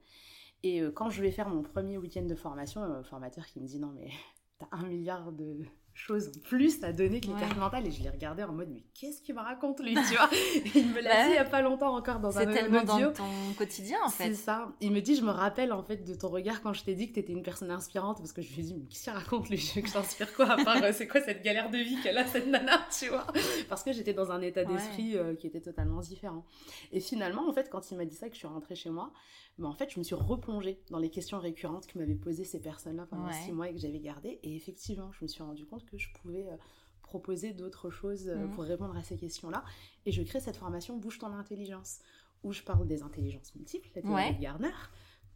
[0.62, 3.80] Et quand je vais faire mon premier week-end de formation, un formateur qui me dit,
[3.80, 4.10] non, mais
[4.58, 8.10] t'as un milliard de, chose plus à donner que les cartes mentales et je l'ai
[8.10, 10.30] regardé en mode mais qu'est-ce qu'il me raconte lui tu vois?
[10.74, 13.12] Il me l'a dit il y a pas longtemps encore dans un c'est tellement dans
[13.12, 14.28] ton quotidien en fait.
[14.28, 14.72] C'est ça.
[14.80, 17.08] Il me dit je me rappelle en fait de ton regard quand je t'ai dit
[17.08, 19.48] que t'étais une personne inspirante parce que je lui ai dit mais qu'est-ce qu'il raconte
[19.48, 19.56] lui?
[19.56, 20.50] Je que je quoi?
[20.50, 23.26] À part euh, c'est quoi cette galère de vie qu'elle a cette nana tu vois?
[23.68, 26.44] Parce que j'étais dans un état d'esprit euh, qui était totalement différent.
[26.92, 29.12] Et finalement en fait quand il m'a dit ça que je suis rentrée chez moi
[29.60, 32.60] mais en fait, je me suis replongée dans les questions récurrentes que m'avaient posées ces
[32.60, 34.40] personnes-là pendant six mois et que j'avais gardées.
[34.42, 36.56] Et effectivement, je me suis rendu compte que je pouvais euh,
[37.02, 38.50] proposer d'autres choses euh, mm.
[38.52, 39.62] pour répondre à ces questions-là.
[40.06, 41.98] Et je crée cette formation Bouge ton intelligence,
[42.42, 44.72] où je parle des intelligences multiples, la théorie de Gardner,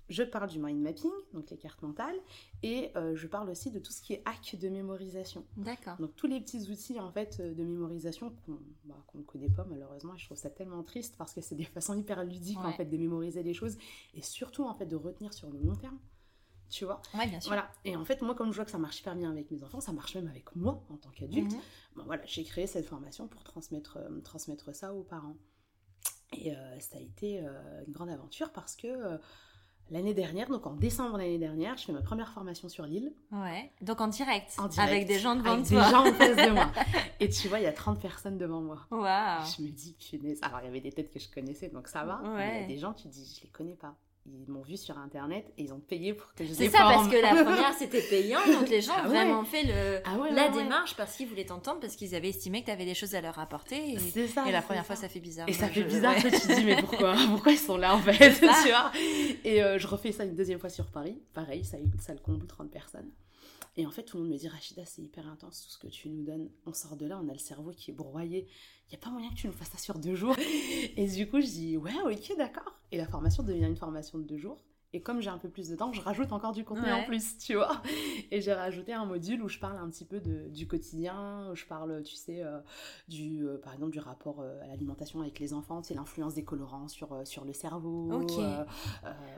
[0.08, 2.16] je parle du mind mapping, donc les cartes mentales,
[2.62, 5.44] et euh, je parle aussi de tout ce qui est hack de mémorisation.
[5.56, 5.96] D'accord.
[5.98, 8.34] Donc tous les petits outils en fait euh, de mémorisation
[8.84, 11.54] bah, qu'on ne connaît pas malheureusement, et je trouve ça tellement triste parce que c'est
[11.54, 13.76] des façons hyper ludiques en fait de mémoriser les choses
[14.14, 15.98] et surtout en fait de retenir sur le long terme.
[16.70, 17.00] Tu vois?
[17.14, 17.50] Ouais, bien sûr.
[17.50, 17.70] Voilà.
[17.84, 19.80] Et en fait, moi, comme je vois que ça marche super bien avec mes enfants,
[19.80, 21.52] ça marche même avec moi en tant qu'adulte.
[21.52, 21.60] Mhm.
[21.94, 25.36] Bah, voilà, j'ai créé cette formation pour transmettre, euh, transmettre ça aux parents.
[26.32, 27.38] Et ça a été
[27.86, 28.88] une grande aventure parce que
[29.90, 33.12] l'année dernière, donc en décembre l'année dernière, je fais ma première formation sur l'île.
[33.32, 35.84] Ouais, donc en direct, en direct avec des gens devant avec toi.
[35.84, 36.70] des gens en face de moi.
[37.20, 38.86] Et tu vois, il y a 30 personnes devant moi.
[38.90, 40.38] Waouh Je me dis, punaise.
[40.42, 42.20] Alors, il y avait des têtes que je connaissais, donc ça va.
[42.36, 43.94] Mais il y a des gens, tu te dis, je les connais pas
[44.26, 47.08] ils m'ont vu sur internet et ils ont payé pour que je C'est ça, parce
[47.08, 50.48] que la première c'était payant, donc les gens ah ont vraiment fait le, ah la
[50.48, 53.20] démarche parce qu'ils voulaient t'entendre, parce qu'ils avaient estimé que tu avais des choses à
[53.20, 53.92] leur apporter.
[53.92, 55.48] Et, ça, et la première fois ça fait bizarre.
[55.48, 58.00] Et ça fait bizarre, que tu te dis, mais pourquoi Pourquoi ils sont là en
[58.00, 58.90] fait tu vois?
[59.44, 62.46] Et euh, je refais ça une deuxième fois sur Paris, pareil, ça, ça le comble
[62.46, 63.10] 30 personnes.
[63.76, 65.88] Et en fait, tout le monde me dit Rachida, c'est hyper intense tout ce que
[65.88, 66.48] tu nous donnes.
[66.66, 68.46] On sort de là, on a le cerveau qui est broyé.
[68.86, 70.36] Il n'y a pas moyen que tu nous fasses ça sur deux jours.
[70.96, 72.72] Et du coup, je dis Ouais, ok, d'accord.
[72.92, 74.62] Et la formation devient une formation de deux jours.
[74.94, 77.36] Et comme j'ai un peu plus de temps, je rajoute encore du contenu en plus,
[77.38, 77.82] tu vois.
[78.30, 81.56] Et j'ai rajouté un module où je parle un petit peu de, du quotidien, où
[81.56, 82.60] je parle, tu sais, euh,
[83.08, 86.44] du, euh, par exemple, du rapport euh, à l'alimentation avec les enfants, c'est l'influence des
[86.44, 88.08] colorants sur, sur le cerveau.
[88.12, 88.38] Ok.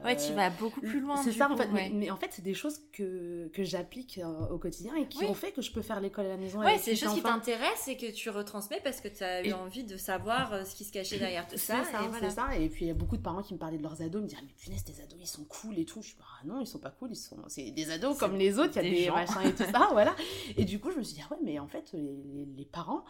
[0.05, 1.16] ouais, tu vas beaucoup plus loin.
[1.23, 1.71] C'est ça, en fait.
[1.73, 5.53] Mais, en fait, c'est des choses que, que j'applique au quotidien et qui ont fait
[5.53, 6.61] que je peux faire l'école à la maison.
[6.61, 9.55] Ouais, c'est des choses qui t'intéressent et que tu retransmets parce que tu as eu
[9.55, 11.77] envie de savoir ce qui se cachait derrière tout ça.
[12.21, 14.03] C'est ça, et puis il y a beaucoup de parents qui me parlaient de leurs
[14.03, 16.02] ados, me disaient, mais punaise, tes ados, ils sont cool et tout.
[16.02, 18.59] Je suis ah non, ils sont pas cool, ils sont, c'est des ados comme les
[18.59, 20.14] autres, il y a des, machins et tout ça, voilà.
[20.56, 23.04] Et du coup, je me suis dit, ah ouais, mais en fait, les, les, parents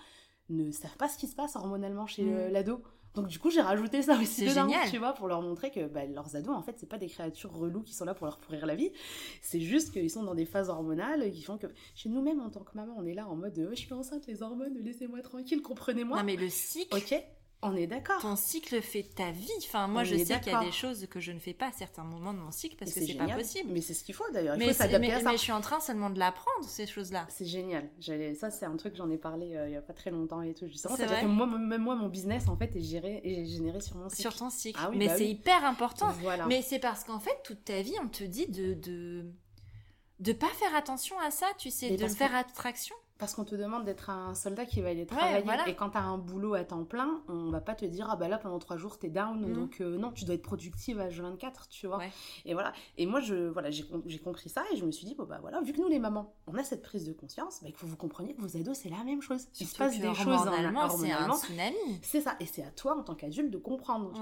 [0.48, 2.52] ne savent pas ce qui se passe hormonalement chez mm.
[2.52, 2.82] l'ado.
[3.16, 4.90] Donc du coup, j'ai rajouté ça aussi dedans, génial.
[4.90, 7.52] tu vois, pour leur montrer que bah, leurs ados, en fait, c'est pas des créatures
[7.52, 8.92] reloues qui sont là pour leur pourrir la vie.
[9.40, 12.60] C'est juste qu'ils sont dans des phases hormonales qui font que chez nous-mêmes, en tant
[12.60, 16.18] que maman, on est là en mode, je suis enceinte, les hormones, laissez-moi tranquille, comprenez-moi.
[16.18, 16.94] Non mais le cycle.
[16.94, 17.14] Ok.
[17.62, 18.20] On est d'accord.
[18.20, 19.50] Ton cycle fait ta vie.
[19.58, 21.72] Enfin, moi, je sais qu'il y a des choses que je ne fais pas à
[21.72, 23.70] certains moments de mon cycle parce que c'est pas possible.
[23.72, 24.56] Mais c'est ce qu'il faut d'ailleurs.
[24.56, 25.30] Il mais, faut s'adapter à ça.
[25.30, 27.26] mais je suis en train seulement de l'apprendre, ces choses-là.
[27.28, 27.88] C'est génial.
[28.38, 30.54] Ça, c'est un truc, j'en ai parlé euh, il y a pas très longtemps et
[30.54, 30.66] tout.
[30.66, 33.96] Justement, c'est-à-dire que moi, même moi, mon business, en fait, est, géré, est généré sur
[33.96, 34.22] mon cycle.
[34.22, 34.80] Sur ton cycle.
[34.82, 36.10] Ah mais bah c'est hyper important.
[36.20, 36.46] Voilà.
[36.46, 38.74] Mais c'est parce qu'en fait, toute ta vie, on te dit de.
[38.74, 39.24] de
[40.18, 43.84] de pas faire attention à ça, tu sais, de faire abstraction parce qu'on te demande
[43.84, 45.44] d'être un soldat qui va aller travailler.
[45.66, 48.16] Et quand tu as un boulot à temps plein, on va pas te dire, ah
[48.16, 49.40] bah là, pendant trois jours, t'es down.
[49.40, 49.54] Mhm.
[49.54, 52.00] Donc, euh, non, tu dois être productive à 24 tu vois.
[52.44, 52.72] Et voilà.
[52.98, 55.60] Et moi, je, voilà, j'ai compris ça et je me suis dit, bon bah voilà,
[55.60, 57.90] vu que nous, les mamans, on a cette prise de conscience, bah, il faut que
[57.90, 59.46] vous compreniez que vos ados, c'est la même chose.
[59.60, 60.40] Il se passe des choses
[60.98, 61.76] C'est un tsunami.
[62.02, 62.36] C'est ça.
[62.40, 64.12] Et c'est à toi, en tant qu'adulte, de comprendre.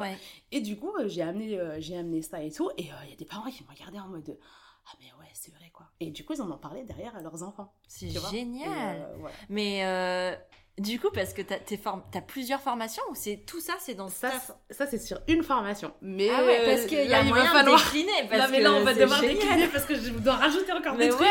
[0.53, 2.71] Et du coup, euh, j'ai amené, euh, j'ai amené ça et tout.
[2.79, 4.39] Et il y a des parents qui m'ont regardé en mode,
[4.87, 5.87] ah mais ouais, c'est vrai quoi.
[6.01, 7.73] Et du coup, ils en ont parlé derrière à leurs enfants.
[7.89, 8.99] C'est génial.
[9.01, 10.37] Euh, mais euh,
[10.79, 14.33] du coup, parce que tu as, plusieurs formations ou c'est tout ça, c'est dans ça
[14.71, 15.93] Ça, c'est sur une formation.
[16.03, 18.29] Mais ah ouais, parce qu'il y a moyen de décliner.
[18.29, 21.11] Parce là, mais là, on va devoir décliner parce que je dois rajouter encore des
[21.11, 21.27] trucs.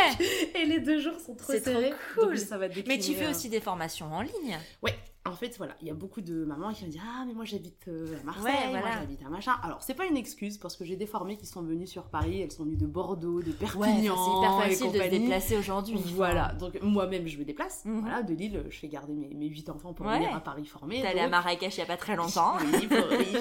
[0.55, 1.93] Et les deux jours sont trop serrés.
[2.15, 2.37] Trop cool.
[2.39, 4.57] ça va mais tu fais aussi des formations en ligne?
[4.81, 7.33] Ouais, en fait, voilà, il y a beaucoup de mamans qui me disent Ah, mais
[7.33, 9.53] moi j'habite euh, à Marseille, moi j'habite à machin.
[9.63, 12.41] Alors, c'est pas une excuse parce que j'ai des formées qui sont venues sur Paris,
[12.41, 14.15] elles sont venues de Bordeaux, de Perpignan.
[14.17, 15.97] c'est hyper facile de se déplacer aujourd'hui.
[16.13, 17.85] Voilà, donc moi-même je me déplace.
[17.85, 18.01] Mhm.
[18.01, 21.01] Voilà, de Lille, je fais garder mes, mes 8 enfants pour venir à Paris former.
[21.01, 22.57] T'es allée à Marrakech il y a pas très longtemps.
[22.59, 22.89] oui,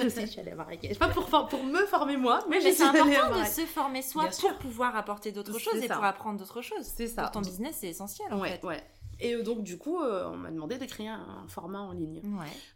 [0.03, 0.97] je sais, je suis allée à Marrakech.
[0.97, 4.57] Pas pour, pour me former moi, mais, mais c'est important de se former soi pour
[4.57, 6.85] pouvoir apporter d'autres choses et pour apprendre d'autres choses.
[6.85, 7.23] C'est ça.
[7.23, 8.63] Pour ton business, c'est essentiel en fait.
[8.63, 8.81] Ouais.
[9.23, 12.21] Et euh, donc, du coup, euh, on m'a demandé de créer un, format en ligne.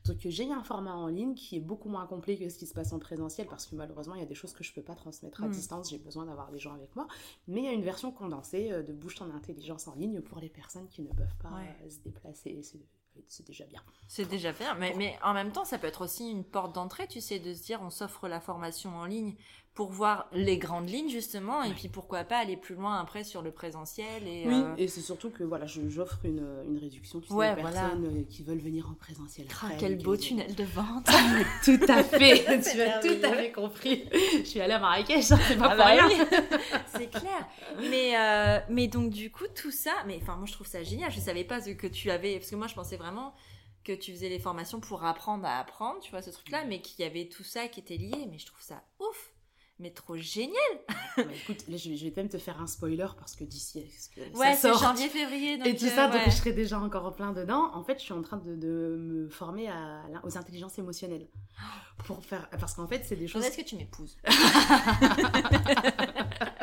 [0.06, 2.74] Donc, j'ai un format en ligne qui est beaucoup moins complet que ce qui se
[2.74, 4.82] passe en présentiel parce que malheureusement, il y a des choses que je ne peux
[4.82, 5.52] pas transmettre à mm.
[5.52, 5.90] distance.
[5.90, 7.08] J'ai besoin d'avoir des gens avec moi.
[7.48, 10.40] Mais il y a une version condensée euh, de Bouge ton intelligence en ligne pour
[10.40, 11.52] les personnes qui ne peuvent pas
[11.90, 12.62] se déplacer.
[13.28, 13.82] C'est déjà bien.
[14.08, 17.08] C'est déjà bien, mais, mais en même temps, ça peut être aussi une porte d'entrée,
[17.08, 19.36] tu sais, de se dire on s'offre la formation en ligne
[19.78, 23.44] pour voir les grandes lignes justement et puis pourquoi pas aller plus loin après sur
[23.44, 24.56] le présentiel et oui.
[24.56, 28.24] euh, et c'est surtout que voilà j'offre une, une, réduction tu sais, aux personnes euh,
[28.28, 31.06] qui veulent venir en présentiel ah, quel beau tunnel de vente.
[31.64, 32.44] Tout à fait.
[32.60, 34.10] Tu as tout à fait compris.
[34.40, 36.10] Je suis allée à Marrakech hein, c'est pas ah pour bah rien.
[36.98, 37.48] c'est clair.
[37.92, 41.12] Mais euh, mais donc du coup tout ça mais enfin moi je trouve ça génial.
[41.12, 43.36] Je savais pas ce que tu avais parce que moi je pensais vraiment
[43.84, 46.82] que tu faisais les formations pour apprendre à apprendre tu vois ce truc là mais
[46.82, 49.37] qu'il y avait tout ça qui était lié mais je trouve ça ouf
[49.80, 50.54] mais trop génial
[51.18, 53.86] bah, Écoute, là, je, vais même te faire un spoiler parce que d'ici
[54.36, 55.60] ouais, c'est janvier, février.
[55.66, 57.72] et tout ça, donc je serai déjà encore en plein dedans.
[57.74, 61.28] En fait, je suis en train de, de me former à, aux intelligences émotionnelles.
[62.06, 62.50] Pour faire...
[62.52, 63.44] Parce qu'en fait, c'est des choses...
[63.44, 64.18] Est-ce que tu m'épouses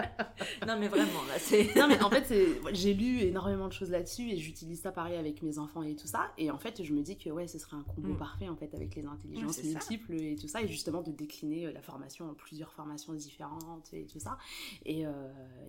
[0.68, 2.32] non mais vraiment là c'est non mais en fait
[2.72, 6.06] j'ai lu énormément de choses là-dessus et j'utilise ça pareil avec mes enfants et tout
[6.06, 6.32] ça.
[6.38, 8.16] Et en fait je me dis que ouais ce serait un combo mm.
[8.16, 11.72] parfait en fait avec les intelligences multiples et tout ça et justement de décliner euh,
[11.72, 14.38] la formation en plusieurs formations différentes et tout ça.
[14.84, 15.10] Et, euh,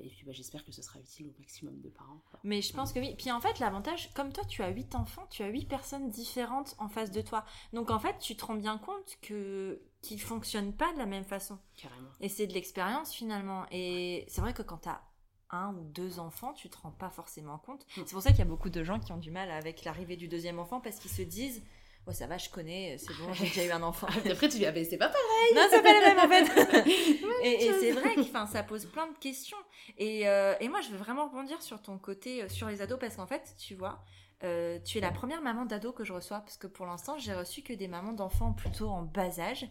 [0.02, 2.94] et puis bah, j'espère que ce sera utile au maximum de parents mais je pense
[2.94, 3.16] que oui.
[3.18, 6.76] Puis en fait l'avantage comme toi tu as huit enfants tu as huit personnes différentes
[6.80, 7.46] en face de toi.
[7.74, 11.26] Donc en fait tu te rends bien compte que qui fonctionnent pas de la même
[11.26, 11.58] façon.
[11.78, 12.10] Carrément.
[12.22, 13.66] Et c'est de l'expérience finalement.
[13.72, 15.02] Et c'est vrai que quand tu as
[15.50, 17.86] un ou deux enfants, tu te rends pas forcément compte.
[17.98, 18.02] Mm.
[18.06, 20.16] C'est pour ça qu'il y a beaucoup de gens qui ont du mal avec l'arrivée
[20.16, 21.64] du deuxième enfant parce qu'ils se disent
[22.08, 24.06] Oh, ça va, je connais, c'est bon, j'ai déjà eu un enfant.
[24.32, 25.26] après, tu dis, ah, c'est pas pareil.
[25.56, 26.86] Non, c'est pas la même, en fait.
[27.44, 29.58] et, c'est vrai que ça pose plein de questions.
[29.98, 33.00] Et, euh, et, moi, je veux vraiment rebondir sur ton côté, euh, sur les ados,
[33.00, 34.04] parce qu'en fait, tu vois,
[34.44, 37.34] euh, tu es la première maman d'ado que je reçois parce que pour l'instant j'ai
[37.34, 39.64] reçu que des mamans d'enfants plutôt en bas âge.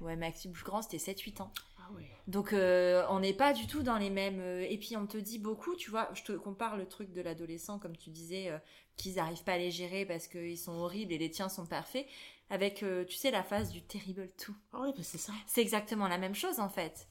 [0.00, 1.52] Ouais, ouais Maxime plus grand c'était 7-8 ans.
[1.78, 2.08] Ah ouais.
[2.28, 4.40] Donc euh, on n'est pas du tout dans les mêmes.
[4.40, 7.20] Euh, et puis on te dit beaucoup, tu vois, je te compare le truc de
[7.20, 8.50] l'adolescent comme tu disais,
[8.96, 12.06] qu'ils n'arrivent pas à les gérer parce qu'ils sont horribles et les tiens sont parfaits.
[12.50, 14.54] Avec, tu sais, la phase du terrible tout.
[14.74, 15.32] Ah oui, bah, c'est ça.
[15.46, 17.08] C'est exactement la même chose en fait.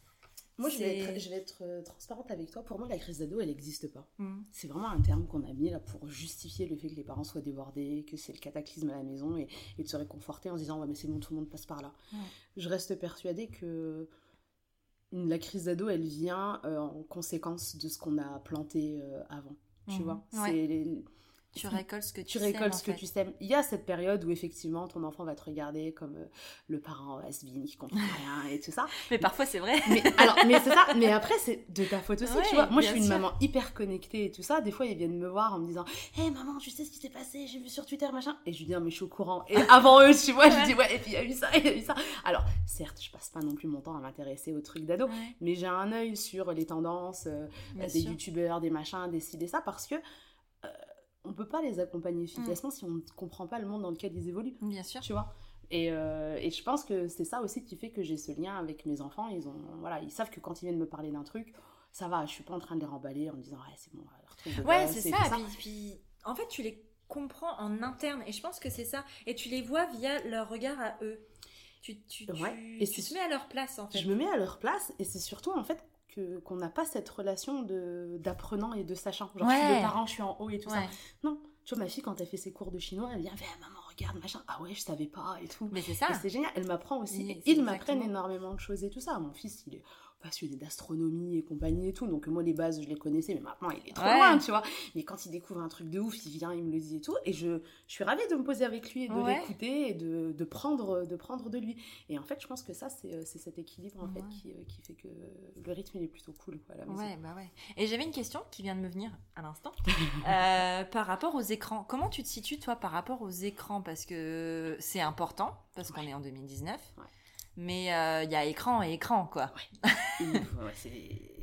[0.58, 2.64] Moi, je vais, être, je vais être euh, transparente avec toi.
[2.64, 4.08] Pour moi, la crise d'ado, elle n'existe pas.
[4.20, 4.42] Mm.
[4.52, 7.24] C'est vraiment un terme qu'on a mis là pour justifier le fait que les parents
[7.24, 10.62] soient débordés, que c'est le cataclysme à la maison et, de se réconforter en se
[10.62, 11.94] disant Ouais, mais c'est bon, tout le monde passe par là.
[12.56, 14.08] Je reste persuadée que
[15.12, 19.56] la crise d'ado, elle vient euh, en conséquence de ce qu'on a planté euh, avant.
[19.88, 20.04] Tu mm.
[20.04, 20.26] vois?
[20.32, 21.04] C'est
[21.54, 23.32] tu récoltes ce que tu, tu récoltes ce que tu sèmes.
[23.40, 26.26] Il y a cette période où effectivement ton enfant va te regarder comme euh,
[26.68, 27.98] le parent has qui comprend
[28.44, 28.88] rien et tout ça.
[29.12, 29.76] mais parfois c'est vrai.
[29.90, 30.88] Mais alors, mais c'est ça.
[30.96, 32.68] Mais après c'est de ta faute aussi, tu vois.
[32.68, 34.62] Moi je suis une maman hyper connectée et tout ça.
[34.62, 35.86] Des fois ils viennent me voir en me disant,
[36.18, 37.46] hé maman, tu sais ce qui s'est passé?
[37.48, 38.36] J'ai vu sur Twitter machin.
[38.46, 39.46] Et je lui dis, mais je suis au courant.
[39.48, 40.96] Et avant eux, tu vois, je dis ouais.
[40.96, 41.96] Et puis il y a eu ça, il y a eu ça.
[42.26, 45.08] Alors certes, je passe pas non plus mon temps à m'intéresser aux trucs d'ado,
[45.42, 49.48] mais j'ai un œil sur les tendances euh, des youtubeurs, des machins, des ci, des
[49.48, 49.96] ça, parce que
[51.24, 54.16] on peut pas les accompagner efficacement si on ne comprend pas le monde dans lequel
[54.16, 54.58] ils évoluent.
[54.62, 55.02] Bien sûr.
[55.02, 55.34] Tu vois
[55.72, 58.58] et, euh, et, je pense que c'est ça aussi qui fait que j'ai ce lien
[58.58, 59.28] avec mes enfants.
[59.30, 61.54] Ils ont, voilà, ils savent que quand ils viennent me parler d'un truc,
[61.92, 62.26] ça va.
[62.26, 64.04] Je suis pas en train de les remballer en me disant ouais c'est bon.
[64.68, 65.18] ouais c'est ça.
[65.32, 69.04] Puis, puis, en fait tu les comprends en interne et je pense que c'est ça.
[69.26, 71.26] Et tu les vois via leur regard à eux.
[71.82, 72.24] Tu, tu,
[72.80, 74.00] et tu te mets à leur place en fait.
[74.00, 75.84] Je me mets à leur place et c'est surtout en fait
[76.46, 79.30] qu'on n'a pas cette relation de d'apprenant et de sachant.
[79.36, 80.84] Genre, je suis le parent, je suis en haut et tout ça.
[81.24, 83.58] Non, tu vois, ma fille, quand elle fait ses cours de chinois, elle vient, vers
[83.62, 84.44] maman, regarde, machin.
[84.48, 85.70] Ah ouais, je savais pas et tout.
[85.72, 86.08] Mais c'est ça.
[86.22, 86.52] C'est génial.
[86.56, 87.42] Elle m'apprend aussi.
[87.46, 89.18] ils m'apprennent énormément de choses et tout ça.
[89.20, 89.84] Mon fils, il est
[90.24, 92.08] passionné d'astronomie et compagnie et tout.
[92.08, 94.64] Donc moi, les bases, je les connaissais, mais maintenant, il est trop loin, tu vois.
[94.96, 97.02] Mais quand il découvre un truc de ouf, il vient, il me le dit et
[97.02, 97.16] tout.
[97.26, 100.32] Et je, je suis ravie de me poser avec lui et de l'écouter et de,
[100.32, 101.76] de, prendre, de prendre de lui.
[102.10, 104.64] Et en fait, je pense que ça, c'est euh, cet équilibre en fait qui, euh,
[104.68, 105.10] qui, fait que
[105.64, 106.60] le rythme, il est plutôt cool.
[106.62, 107.52] Quoi, Ouais, bah ouais.
[107.76, 109.74] Et j'avais une question qui vient de me venir à l'instant.
[110.28, 113.82] euh, par rapport aux écrans, comment tu te situes, toi, par rapport aux écrans?
[113.82, 116.80] Parce que c'est important, parce qu'on est en 2019.
[117.56, 119.52] Mais il euh, y a écran et écran, quoi.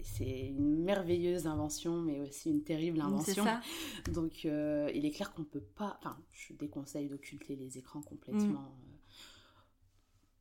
[0.03, 3.45] c'est une merveilleuse invention, mais aussi une terrible invention.
[3.45, 3.61] Ça.
[4.13, 5.99] Donc, euh, il est clair qu'on peut pas.
[6.01, 8.61] Enfin, je déconseille d'occulter les écrans complètement.
[8.61, 8.65] Mm.
[8.65, 8.97] Euh.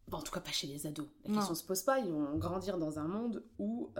[0.08, 1.08] Bon, en tout cas, pas chez les ados.
[1.24, 2.00] La question se pose pas.
[2.00, 3.92] Ils vont grandir dans un monde où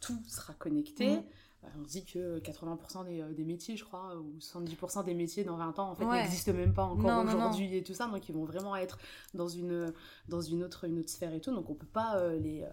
[0.00, 1.16] tout sera connecté.
[1.16, 1.24] Mm.
[1.62, 5.42] Bah, on dit que 80% des, euh, des, métiers, je crois, ou 70% des métiers
[5.42, 8.06] dans 20 ans, en fait, n'existent même pas encore aujourd'hui et tout ça.
[8.06, 8.98] Donc, ils vont vraiment être
[9.34, 9.92] dans une,
[10.28, 11.52] dans une, autre, une autre sphère et tout.
[11.52, 12.68] Donc, on peut pas euh, les, euh,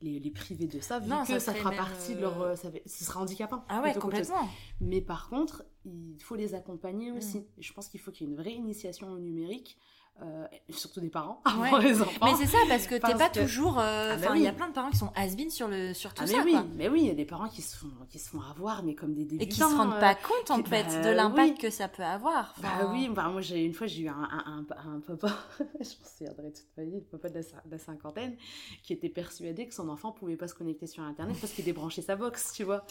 [0.00, 2.56] les, les, priver de ça, vu que ça, fera partie de leur...
[2.56, 3.64] Ça, ce sera handicapant.
[3.68, 4.48] Ah ouais, complètement.
[4.80, 7.40] Mais par contre, il faut les accompagner aussi.
[7.40, 7.44] Mm.
[7.58, 9.78] je pense qu'il faut qu'il y ait une vraie initiation au numérique
[10.20, 11.42] euh, surtout des parents
[11.80, 12.26] les enfants.
[12.26, 13.78] Mais c'est ça parce que t'es pas toujours.
[13.78, 16.14] Euh, ah bah il y a plein de parents qui sont has sur le sur
[16.14, 16.44] tout ah ça.
[16.44, 18.40] Mais oui, mais oui, il y a des parents qui se font qui se font
[18.40, 19.44] avoir mais comme des débutants.
[19.44, 22.04] Et qui se rendent pas euh, compte en fait bah de l'impact que ça peut
[22.04, 22.54] avoir.
[22.62, 26.52] Bah oui, moi j'ai une fois j'ai eu un, un, un, papa, je m'en souviendrai
[26.52, 28.36] toute ma vie, le papa de la, cinquantaine,
[28.84, 32.02] qui était persuadé que son enfant pouvait pas se connecter sur internet parce qu'il débranchait
[32.02, 32.84] sa box, tu vois.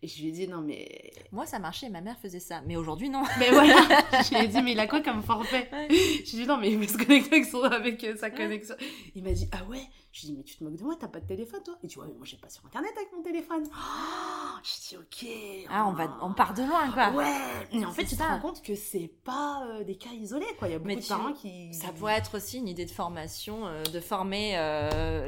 [0.00, 1.12] Et je lui ai dit, non, mais.
[1.32, 2.62] Moi, ça marchait, ma mère faisait ça.
[2.66, 3.24] Mais aujourd'hui, non.
[3.38, 3.74] Mais voilà.
[4.22, 6.56] je lui ai dit, mais il a quoi comme forfait Je lui ai dit, non,
[6.56, 8.76] mais il veut se connecter avec, son, avec euh, sa connexion.
[9.16, 9.82] Il m'a dit, ah ouais
[10.12, 11.76] Je lui ai dit, mais tu te moques de moi, t'as pas de téléphone, toi?
[11.82, 13.64] Et tu vois, mais moi, j'ai pas sur internet avec mon téléphone.
[13.66, 15.66] Oh je dis, ok.
[15.68, 17.10] Ah, on, va, on part de loin, quoi.
[17.10, 17.34] Ouais.
[17.72, 20.68] Mais en fait, tu te rends compte que c'est pas euh, des cas isolés, quoi.
[20.68, 21.74] Il y a beaucoup de parents qui.
[21.74, 24.52] Ça pourrait être aussi une idée de formation, euh, de former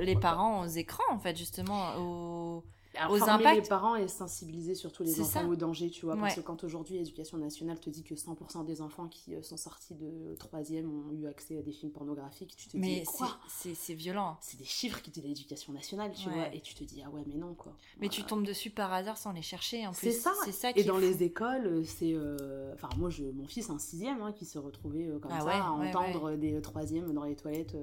[0.00, 2.64] les parents aux écrans, en fait, justement, aux
[3.09, 6.16] aux former les parents et sensibiliser surtout les enfants au danger, tu vois.
[6.16, 9.57] Parce que quand aujourd'hui l'éducation nationale te dit que 100% des enfants qui euh, sont
[9.57, 13.38] sortis de troisième ont eu accès à des films pornographiques, tu te dis quoi?
[13.48, 14.37] C'est violent.
[14.40, 16.53] C'est des chiffres qui étaient de l'éducation nationale, tu vois.
[16.55, 17.72] Et tu te dis ah ouais mais non quoi.
[18.00, 20.12] Mais tu tombes dessus par hasard sans les chercher en plus.
[20.12, 20.33] C'est ça.
[20.53, 24.20] ça et dans les écoles, euh, c'est euh, enfin moi je mon fils un sixième
[24.22, 27.76] hein, qui se retrouvait comme ah ça à entendre des troisièmes dans les toilettes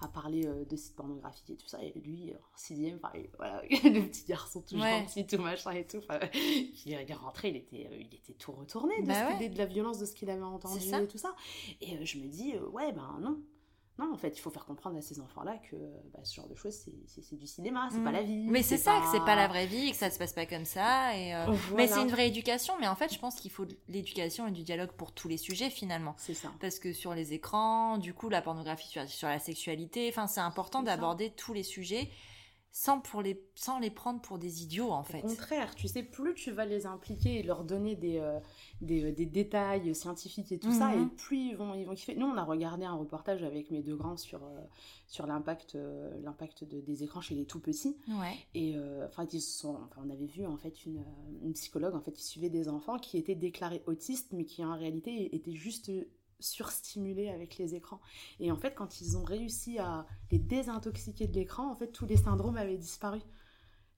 [0.00, 1.82] à parler de sites pornographiques et tout ça.
[1.82, 2.98] Et lui sixième,
[3.36, 5.00] voilà le petit garçon sont tout ouais.
[5.00, 5.98] gentils, tout machin et tout.
[5.98, 9.66] Enfin, il est rentré, il était, euh, il était tout retourné de, bah de la
[9.66, 11.34] violence de ce qu'il avait entendu et tout ça.
[11.80, 13.40] Et euh, je me dis, euh, ouais, ben non.
[13.98, 15.76] Non, en fait, il faut faire comprendre à ces enfants-là que
[16.14, 16.74] bah, ce genre de choses,
[17.06, 18.14] c'est du cinéma, c'est pas mm.
[18.14, 18.46] la vie.
[18.48, 20.64] Mais c'est ça, que c'est pas la vraie vie, que ça se passe pas comme
[20.64, 21.14] ça.
[21.14, 21.34] Et
[21.76, 22.72] Mais c'est une vraie éducation.
[22.80, 25.36] Mais en fait, je pense qu'il faut de l'éducation et du dialogue pour tous les
[25.36, 26.14] sujets finalement.
[26.16, 26.50] C'est ça.
[26.58, 30.40] Parce que sur les écrans, du coup, la pornographie sur, sur la sexualité, enfin, c'est
[30.40, 32.08] important d'aborder tous les sujets
[32.74, 35.18] sans, pour les, sans les prendre pour des idiots en fait.
[35.18, 38.40] Au contraire, tu sais, plus tu vas les impliquer et leur donner des, euh,
[38.80, 41.10] des, euh, des, détails scientifiques et tout ça, et mhm.
[41.10, 42.16] plus ils vont, ils vont kiffer.
[42.16, 44.60] Nous, on a regardé un reportage avec mes deux grands sur, euh,
[45.06, 45.76] sur l'impact
[46.22, 47.96] l'impact des écrans chez les tout petits.
[48.08, 48.34] Ouais.
[48.54, 48.74] Et
[49.06, 51.04] enfin, ils sont, on avait vu en fait une,
[51.42, 54.74] une psychologue en fait, qui suivait des enfants qui étaient déclarés autistes, mais qui en
[54.74, 55.90] réalité étaient juste
[56.42, 58.00] surstimulés avec les écrans.
[58.40, 62.06] Et en fait, quand ils ont réussi à les désintoxiquer de l'écran, en fait, tous
[62.06, 63.20] les syndromes avaient disparu.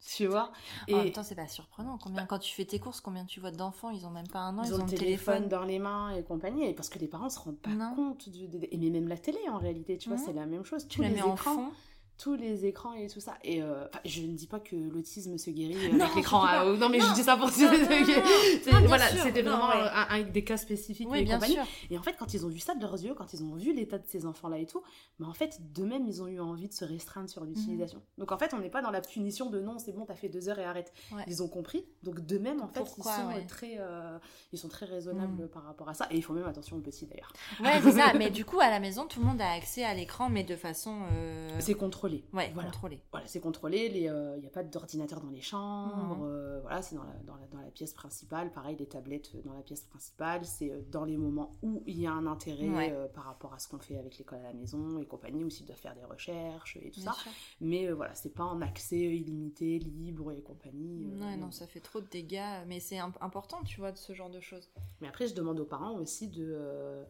[0.06, 0.52] Tu vois
[0.86, 1.96] Et en même temps, c'est pas surprenant.
[1.96, 4.58] Combien, quand tu fais tes courses, combien tu vois d'enfants Ils ont même pas un
[4.58, 6.66] an, ils, ont, le téléphone, dans les mains et compagnie.
[6.66, 8.28] Et parce que les parents se rendent pas compte.
[8.28, 10.86] Du, et mais même la télé, en réalité, tu vois, c'est la même chose.
[10.88, 11.70] Tu la mets en fond
[12.18, 13.34] tous les écrans et tout ça.
[13.42, 16.44] Et euh, je ne dis pas que l'autisme se guérit avec l'écran.
[16.76, 17.50] non, mais je dis ça pour
[18.86, 21.64] Voilà, c'était vraiment un, des cas spécifiques et bien Sûr.
[21.90, 23.74] Et en fait, quand ils ont vu ça de leurs yeux, quand ils ont vu
[23.74, 24.82] l'état de ces enfants-là et tout,
[25.18, 27.98] mais en fait, d'eux-mêmes, ils ont eu envie de se restreindre sur l'utilisation.
[27.98, 28.04] Mhm.
[28.18, 30.28] Donc en fait, on n'est pas dans la punition de non, c'est bon, t'as fait
[30.28, 30.92] deux heures et arrête.
[31.26, 31.84] Ils ont compris.
[32.02, 34.18] Donc d'eux-mêmes, en fait, ils sont très, euh,
[34.52, 35.48] ils sont très raisonnables mhm.
[35.48, 36.06] par rapport à ça.
[36.10, 37.32] Et il faut même attention aux petits d'ailleurs.
[37.60, 38.12] Ouais, c'est ça.
[38.14, 40.56] Mais du coup, à la maison, tout le monde a accès à l'écran, mais de
[40.56, 41.02] façon.
[41.12, 42.03] Euh, c'est contrôlé.
[42.32, 42.70] Ouais, voilà.
[42.70, 43.00] contrôlé.
[43.10, 43.86] Voilà, c'est contrôlé.
[43.86, 46.16] Il n'y euh, a pas d'ordinateur dans les chambres.
[46.18, 46.24] Mhm.
[46.24, 48.52] Euh, voilà, c'est dans la, dans, la, dans la, pièce principale.
[48.52, 50.44] Pareil, les tablettes euh, dans la pièce principale.
[50.44, 53.78] C'est dans les moments où il y a un intérêt par rapport à ce qu'on
[53.78, 56.90] fait avec l'école à la maison et compagnie, ou s'il doit faire des recherches et
[56.90, 57.14] tout ça.
[57.60, 61.06] Mais voilà, c'est pas en accès illimité, libre et compagnie.
[61.06, 62.64] non, non, ça fait trop de dégâts.
[62.66, 64.70] Mais c'est important, tu vois, de ce genre de choses.
[65.00, 67.04] Mais après, je demande aux parents aussi de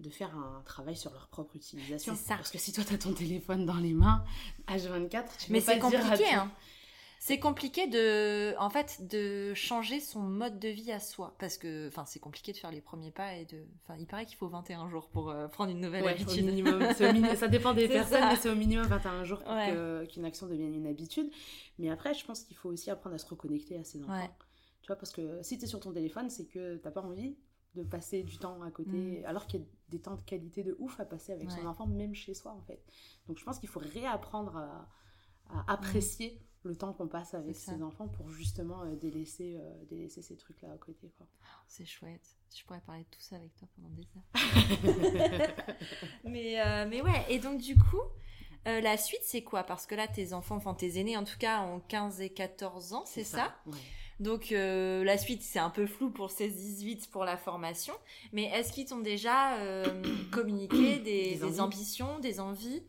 [0.00, 2.14] de faire un travail sur leur propre utilisation.
[2.14, 2.36] C'est ça.
[2.36, 4.24] Parce que si toi, tu as ton téléphone dans les mains,
[4.68, 6.50] H24, tu Mais c'est compliqué, hein.
[7.22, 11.36] C'est compliqué de, en fait, de changer son mode de vie à soi.
[11.38, 14.24] Parce que, enfin, c'est compliqué de faire les premiers pas et de, enfin, il paraît
[14.24, 16.46] qu'il faut 21 jours pour euh, prendre une nouvelle habitude.
[16.46, 16.82] minimum.
[16.94, 19.54] ça dépend des personnes, mais c'est au minimum 21 jours pour
[20.08, 21.30] qu'une action devienne une habitude.
[21.78, 24.34] Mais après, je pense qu'il faut aussi apprendre à se reconnecter à ses enfants.
[24.80, 27.36] Tu vois, parce que si tu es sur ton téléphone, c'est que t'as pas envie
[27.74, 29.26] de passer du temps à côté, mm.
[29.26, 31.86] alors qu'il y a des temps de qualité de ouf à passer avec son enfant,
[31.86, 32.82] même chez soi en fait.
[33.26, 34.88] Donc je pense qu'il faut réapprendre à,
[35.66, 40.36] apprécier le temps qu'on passe avec ses enfants pour justement euh, délaisser, euh, délaisser ces
[40.36, 41.12] trucs-là à côté.
[41.16, 41.26] Quoi.
[41.66, 42.36] c'est chouette.
[42.54, 44.24] Je pourrais parler de tout ça avec toi pendant des heures.
[46.24, 48.02] mais, euh, mais ouais, et donc du coup,
[48.64, 49.64] la suite c'est quoi?
[49.64, 52.92] Parce que là, tes enfants, enfin tes aînés en tout cas, ont 15 et 14
[52.92, 53.56] ans, c'est ça,
[54.20, 57.94] donc euh, la suite, c'est un peu flou pour 16-18 pour la formation.
[58.32, 59.84] Mais est-ce qu'ils t'ont déjà euh,
[60.30, 62.82] communiqué des, ambitions, des envies?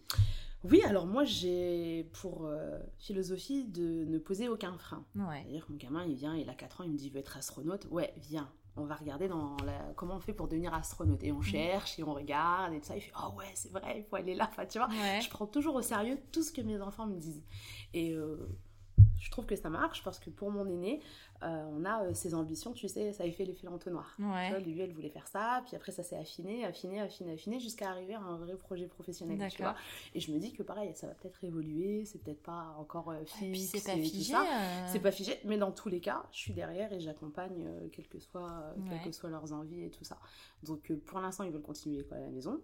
[0.65, 5.05] Oui, alors moi j'ai pour euh, philosophie de ne poser aucun frein.
[5.15, 7.19] C'est-à-dire que mon gamin, il vient, il a 4 ans, il me dit, il veut
[7.19, 7.87] être astronaute.
[7.89, 8.51] Ouais, viens.
[8.77, 9.57] On va regarder dans
[9.95, 11.23] comment on fait pour devenir astronaute.
[11.23, 11.43] Et on mm.
[11.43, 12.95] cherche, et on regarde, et tout ça.
[12.95, 14.47] Il fait, oh ouais, c'est vrai, il faut aller là.
[14.51, 14.89] Enfin, tu vois,
[15.21, 17.43] je prends toujours au sérieux tout ce que mes enfants me disent.
[17.93, 18.15] Et
[19.21, 20.99] je trouve que ça marche parce que pour mon aîné,
[21.43, 24.15] euh, on a euh, ses ambitions, tu sais, ça a fait l'effet l'entonnoir.
[24.19, 24.59] Ouais.
[24.61, 28.15] lui, elle voulait faire ça, puis après ça s'est affiné, affiné, affiné, affiné, jusqu'à arriver
[28.15, 29.75] à un vrai projet professionnel, tu vois.
[30.15, 33.23] Et je me dis que pareil, ça va peut-être évoluer, c'est peut-être pas encore euh,
[33.25, 33.71] fixe.
[33.71, 34.33] c'est pas figé.
[34.87, 38.19] C'est pas figé, mais dans tous les cas, je suis derrière et j'accompagne, quelles que
[38.19, 38.73] soient,
[39.29, 40.17] leurs envies et tout ça.
[40.63, 42.59] Donc pour l'instant, ils veulent continuer l'école à la maison.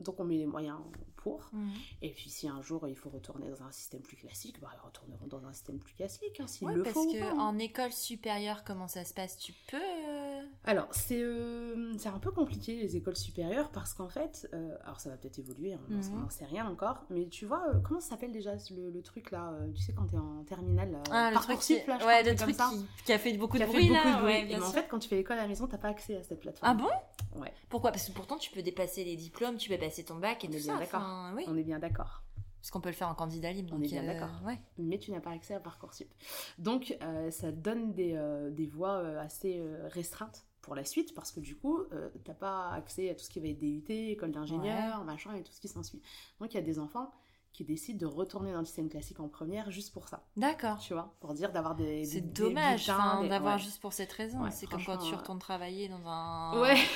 [0.00, 0.78] Donc on met les moyens
[1.22, 1.50] pour.
[1.52, 1.70] Mhm.
[2.02, 4.86] Et puis si un jour il faut retourner dans un système plus classique, bah, ils
[4.86, 7.12] retourneront dans un système plus classique, hein, s'il le parce faut.
[7.12, 9.38] Parce qu'en école supérieure, comment ça se passe?
[9.38, 9.76] Tu peux...
[9.76, 14.76] Euh, alors, c'est euh, c'est un peu compliqué les écoles supérieures parce qu'en fait, euh,
[14.84, 16.30] alors ça va peut-être évoluer, hein, on n'en mhm.
[16.30, 19.92] sait rien encore, mais tu vois, comment ça s'appelle déjà le, truc là, tu sais,
[19.92, 21.74] quand t'es en terminale, ah, le truc, qui...
[21.74, 22.56] ouais, le truc
[23.04, 24.22] qui, a fait beaucoup de bruit là.
[24.24, 26.40] Ouais, en fait, quand tu fais l'école à la maison, t'as pas accès à cette
[26.40, 26.70] plateforme.
[26.70, 27.40] Ah bon?
[27.40, 27.52] Ouais.
[27.68, 27.92] Pourquoi?
[27.92, 30.56] Parce que pourtant, tu peux dépasser les diplômes, tu peux passer ton bac et tout
[30.56, 31.02] est d'accord.
[31.34, 31.44] Oui.
[31.48, 32.22] On est bien d'accord.
[32.60, 33.74] Parce qu'on peut le faire en candidat libre.
[33.76, 34.42] On est bien d'accord.
[34.44, 34.58] Ouais.
[34.78, 36.12] Mais tu n'as pas accès à Parcoursup.
[36.58, 41.32] Donc, euh, ça donne des, euh, des voies euh, assez restreintes pour la suite parce
[41.32, 44.32] que du coup, tu n'as pas accès à tout ce qui va être DUT, école
[44.32, 46.02] d'ingénieur, machin et tout ce qui s'ensuit.
[46.38, 47.10] Donc, il y a des enfants
[47.52, 50.22] qui décident de retourner dans le système classique en première juste pour ça.
[50.36, 50.78] D'accord.
[50.78, 52.04] Tu vois, pour dire d'avoir des.
[52.04, 54.48] C'est dommage d'avoir juste pour cette raison.
[54.50, 56.60] c'est comme quand tu retournes travailler dans un.
[56.60, 56.76] Ouais.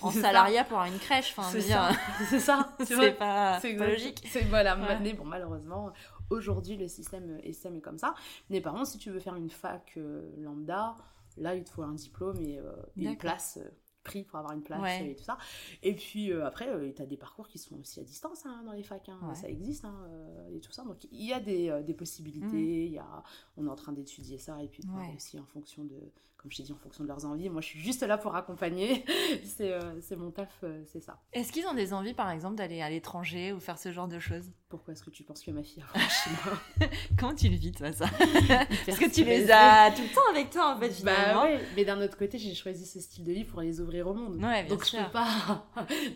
[0.00, 1.34] En salariat pour avoir une crèche.
[1.52, 1.90] c'est ça.
[2.28, 2.74] C'est ça.
[2.84, 4.26] c'est pas, pas logique.
[4.28, 4.76] C'est voilà.
[4.76, 5.92] Mais bon, malheureusement,
[6.30, 8.14] aujourd'hui le système, est comme ça.
[8.50, 10.96] Mais par contre, si tu veux faire une fac euh, lambda,
[11.36, 13.58] là il te faut un diplôme et euh, une place.
[13.62, 13.68] Euh,
[14.04, 15.36] pris pour avoir une place et tout ça.
[15.82, 18.62] Et puis euh, après, euh, tu as des parcours qui sont aussi à distance hein,
[18.64, 19.34] dans les facs, hein.
[19.34, 20.84] ça existe hein, euh, et tout ça.
[20.84, 22.92] Donc il y a des, des possibilités, mmh.
[22.92, 23.22] y a,
[23.56, 24.84] on est en train d'étudier ça et puis
[25.16, 25.98] aussi en fonction de,
[26.44, 27.48] comme je t'ai dit, en fonction de leurs envies.
[27.48, 29.02] Moi, je suis juste là pour accompagner.
[29.56, 31.18] c'est, euh, c'est mon taf, euh, c'est ça.
[31.32, 34.18] Est-ce qu'ils ont des envies, par exemple, d'aller à l'étranger ou faire ce genre de
[34.18, 34.52] choses?
[34.68, 36.58] Pourquoi est-ce que tu penses que ma fille a chinois
[37.18, 38.04] Comment tu le vis, toi, ça?
[38.86, 41.42] Parce que tu les as tout le temps avec toi, en fait, bah finalement.
[41.44, 44.06] Bah ouais, mais d'un autre côté, j'ai choisi ce style de vie pour les ouvrir
[44.08, 44.34] au monde.
[44.34, 44.98] Ouais, bien Donc sûr.
[44.98, 45.64] je peux pas.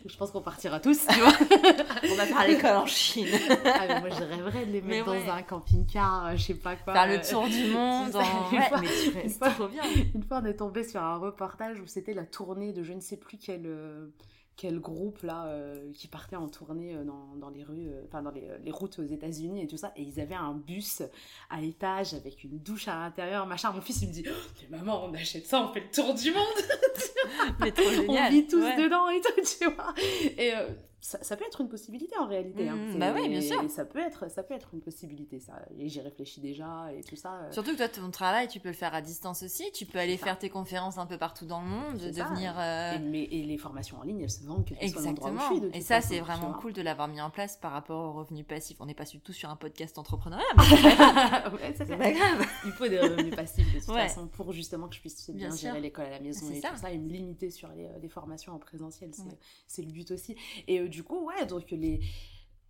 [0.04, 1.32] je pense qu'on partira tous, tu vois.
[2.04, 3.28] On va faire l'école en Chine.
[3.64, 6.76] ah, mais moi, je rêverais de les mettre dans un camping-car, euh, je sais pas
[6.76, 6.92] quoi.
[6.92, 8.14] Faire le tour du monde.
[8.14, 8.50] En...
[8.52, 9.82] Ouais, mais tu trop bien.
[10.18, 12.98] Une fois, on est tombé sur un reportage où c'était la tournée de je ne
[12.98, 14.08] sais plus quel, euh,
[14.56, 18.32] quel groupe là euh, qui partait en tournée euh, dans, dans les rues, enfin dans
[18.32, 19.92] les, les, routes aux États-Unis et tout ça.
[19.94, 21.04] Et ils avaient un bus
[21.50, 23.70] à étage avec une douche à l'intérieur, machin.
[23.70, 26.32] Mon fils il me dit oh, Maman, on achète ça, on fait le tour du
[26.32, 26.42] monde
[27.60, 28.26] Mais trop génial.
[28.26, 29.94] On vit tous dedans et tout, tu vois.
[30.36, 30.52] Et
[31.00, 32.68] ça, peut être une possibilité en réalité.
[32.68, 32.74] Hein.
[32.74, 33.62] Mmh, bah oui, bien sûr.
[33.70, 35.38] ça peut être, ça peut être une possibilité.
[35.38, 35.52] Ça.
[35.78, 37.34] Et j'y réfléchis déjà et tout ça.
[37.34, 37.52] Euh.
[37.52, 39.70] Surtout que toi, ton travail, tu peux le faire à distance aussi.
[39.72, 42.58] Tu peux aller faire tes conférences un peu partout dans le monde, devenir.
[42.58, 45.38] Euh, et, mais, et, les formations en ligne, elles se vendent que soit l'endroit où
[45.38, 45.78] je suis.
[45.78, 48.76] et ça, c'est vraiment cool de l'avoir mis en place par rapport aux revenus passifs.
[48.80, 50.46] On n'est pas du tout sur un podcast entrepreneurial.
[50.58, 52.46] ouais, c'est pas grave.
[52.64, 55.80] Il faut des revenus passifs de toute façon pour justement que je puisse bien, gérer
[55.80, 58.58] l'école à la maison et tout ça et me limiter sur les, euh, formations en
[58.58, 59.10] présentiel.
[59.66, 60.34] C'est le but aussi.
[60.66, 62.00] Et du coup, ouais, donc les...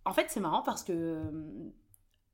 [0.05, 1.71] En fait, c'est marrant parce que euh,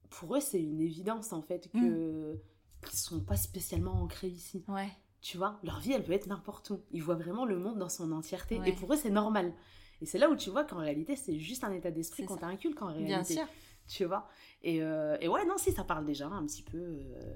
[0.09, 2.91] pour eux, c'est une évidence en fait que ne mm.
[2.91, 4.63] sont pas spécialement ancrés ici.
[4.67, 4.89] Ouais.
[5.21, 6.83] Tu vois, leur vie, elle peut être n'importe où.
[6.91, 8.61] Ils voient vraiment le monde dans son entièreté.
[8.65, 9.53] Et pour eux, c'est normal.
[10.01, 12.81] Et c'est là où tu vois qu'en réalité, c'est juste un état d'esprit qu'on t'inculque
[12.81, 13.07] en réalité.
[13.07, 13.47] Bien sûr.
[13.87, 14.27] Tu vois?
[14.61, 16.77] Et, euh, et, ouais, non, si, ça parle déjà un petit peu.
[16.77, 17.35] Euh,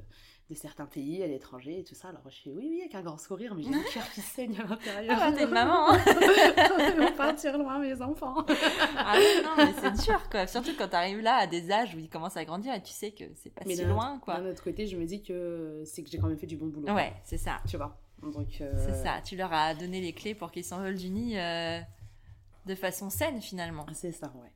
[0.49, 2.09] de certains pays, à l'étranger et tout ça.
[2.09, 4.59] Alors je fais oui, oui, avec un grand sourire, mais j'ai le cœur qui saigne
[4.59, 5.17] à l'intérieur.
[5.21, 8.45] Ah, t'es maman Ils vont partir loin, mes enfants
[8.97, 10.47] Ah non, mais c'est dur, quoi.
[10.47, 13.11] Surtout quand t'arrives là à des âges où ils commencent à grandir et tu sais
[13.11, 14.39] que c'est pas si loin, quoi.
[14.39, 16.67] D'un autre côté, je me dis que c'est que j'ai quand même fait du bon
[16.67, 16.91] boulot.
[16.93, 17.59] Ouais, c'est ça.
[17.67, 18.61] Tu vois Donc.
[18.61, 21.79] Euh, c'est ça, tu leur as donné les clés pour qu'ils s'envolent du nid euh,
[22.65, 23.85] de façon saine, finalement.
[23.93, 24.51] C'est ça, ouais.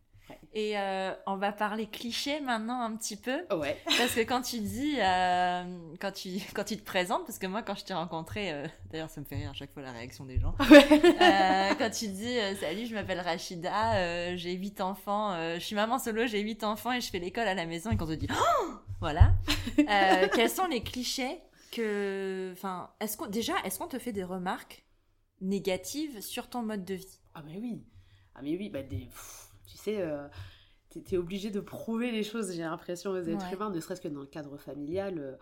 [0.56, 3.44] Et euh, on va parler cliché maintenant un petit peu.
[3.56, 3.76] Ouais.
[3.86, 5.64] Parce que quand tu dis, euh,
[6.00, 9.10] quand, tu, quand tu te présentes, parce que moi quand je t'ai rencontré, euh, d'ailleurs
[9.10, 10.54] ça me fait rire à chaque fois la réaction des gens.
[10.60, 16.42] quand tu dis, salut, je m'appelle Rachida, j'ai 8 enfants, je suis maman solo, j'ai
[16.42, 17.90] 8 enfants et je fais l'école à la maison.
[17.90, 19.34] Et quand on te dit, oh voilà,
[20.36, 21.40] quels sont les clichés
[21.72, 24.86] que, enfin, est-ce qu'on, déjà, est-ce qu'on te fait des remarques
[25.42, 27.20] négatives sur ton mode de vie?
[27.34, 27.84] Ah mais oui,
[28.36, 29.10] ah mais oui, bah des
[29.74, 30.28] tu sais, euh,
[30.92, 34.08] tu es, obligé de prouver les choses, j'ai l'impression, aux êtres humains, ne serait-ce que
[34.08, 35.18] dans le cadre familial.
[35.18, 35.36] Euh,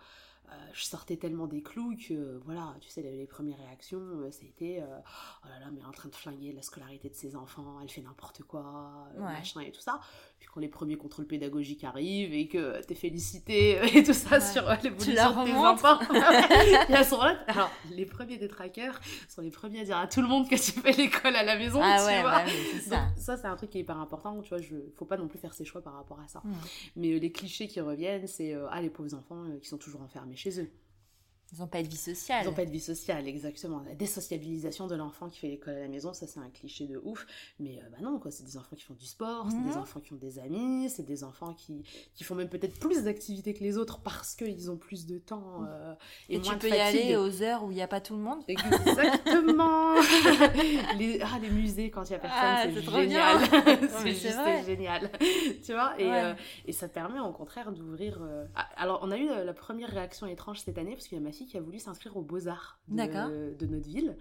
[0.48, 5.48] euh, je sortais tellement des clous que, voilà, tu sais, les, premières réactions, c'était oh
[5.48, 8.42] là là, mais en train de flinguer la scolarité de ses enfants, elle fait n'importe
[8.42, 10.00] quoi, machin et tout ça.
[10.42, 14.64] Puis quand les premiers contrôles pédagogiques arrivent et que t'es félicité et tout ça sur
[14.82, 16.00] l'évolution de tes enfants,
[17.46, 20.80] Alors, les premiers détraqueurs sont les premiers à dire à tout le monde que tu
[20.80, 22.42] fais l'école à la maison, ah tu ouais, vois.
[22.42, 25.16] Bah ça, ça c'est un truc qui est hyper important, tu vois, je, faut pas
[25.16, 26.42] non plus faire ses choix par rapport à ça.
[26.96, 30.60] Mais les clichés qui reviennent, c'est, ah, les pauvres enfants qui sont toujours enfermés chez
[30.60, 30.68] eux.
[31.52, 32.44] Ils n'ont pas de vie sociale.
[32.44, 33.82] Ils n'ont pas de vie sociale, exactement.
[33.86, 36.98] La désociabilisation de l'enfant qui fait l'école à la maison, ça c'est un cliché de
[37.04, 37.26] ouf.
[37.60, 38.30] Mais euh, bah non, quoi.
[38.30, 39.82] C'est des enfants qui font du sport, c'est des mhm.
[39.82, 41.82] enfants qui ont des amis, c'est des enfants qui,
[42.14, 45.66] qui font même peut-être plus d'activités que les autres parce qu'ils ont plus de temps
[45.68, 45.94] euh,
[46.30, 48.42] et, tu peux y aller aux heures où il n'y a pas tout le monde.
[48.48, 49.94] Exactement.
[50.98, 53.38] les, ah, les musées quand il n'y a personne, ah, c'est génial.
[53.98, 55.10] c'est juste génial.
[55.64, 56.32] tu vois et, euh,
[56.66, 58.20] et, ça permet au contraire d'ouvrir.
[58.54, 61.24] Ah, alors, on a eu la première réaction étrange cette année parce qu'il y a
[61.24, 64.16] ma fille qui a voulu s'inscrire aux Beaux-Arts de, de, notre ville.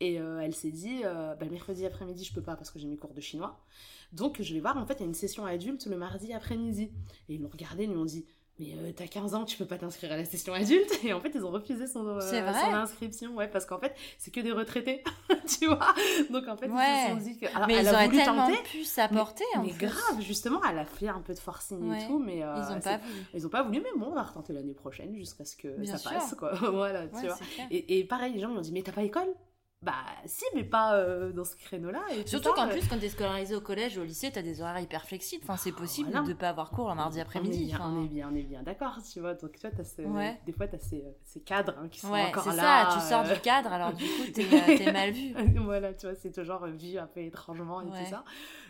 [0.00, 2.88] Et euh, elle s'est dit, euh, bah, mercredi après-midi, je peux pas parce que j'ai
[2.88, 3.60] mes cours de chinois.
[4.12, 6.90] Donc je vais voir, en fait, il y a une session adulte le mardi après-midi.
[7.28, 8.26] Et ils l'ont regardé, ils lui ont dit,
[8.62, 11.00] mais euh, t'as 15 ans, tu peux pas t'inscrire à la session adulte.
[11.04, 14.32] Et en fait, ils ont refusé son, euh, son inscription, ouais, parce qu'en fait, c'est
[14.32, 15.02] que des retraités,
[15.46, 15.94] tu vois.
[16.30, 17.66] Donc en fait, ils se sont dit que.
[17.66, 21.34] mais ils auraient tellement pu s'apporter, mais, mais grave, justement, elle a fait un peu
[21.34, 22.42] de forcing et tout, mais.
[22.42, 23.26] Euh, ils ont pas voulu.
[23.34, 26.10] Ils ont pas voulu, mais bon, on va retenter l'année prochaine jusqu'à ce que ça
[26.10, 26.54] passe, quoi.
[26.70, 27.38] voilà, tu vois.
[27.70, 29.34] Et, et, pareil, les gens ils ont dit, mais t'as pas école?
[29.82, 29.94] Bah
[30.26, 32.02] si, mais pas euh, dans ce créneau-là.
[32.26, 34.60] Surtout qu'en plus, quand tu es scolarisé au collège ou au lycée, tu as des
[34.60, 35.42] horaires hyper flexibles.
[35.44, 37.74] Enfin, c'est possible de ne pas avoir cours un mardi après-midi.
[37.80, 39.34] On, est bien, on est bien, d'accord, tu vois.
[39.34, 42.26] Donc, tu vois, as des fois, tu as ces, ces cadres hein, qui sont ouais,
[42.26, 42.52] encore là.
[42.52, 43.42] c'est ça, tu sors du euh.
[43.42, 44.44] cadre, alors du coup, t'es
[44.84, 45.34] es mal vu.
[45.64, 48.24] voilà, tu vois, c'est toujours vu un peu étrangement et tout ça.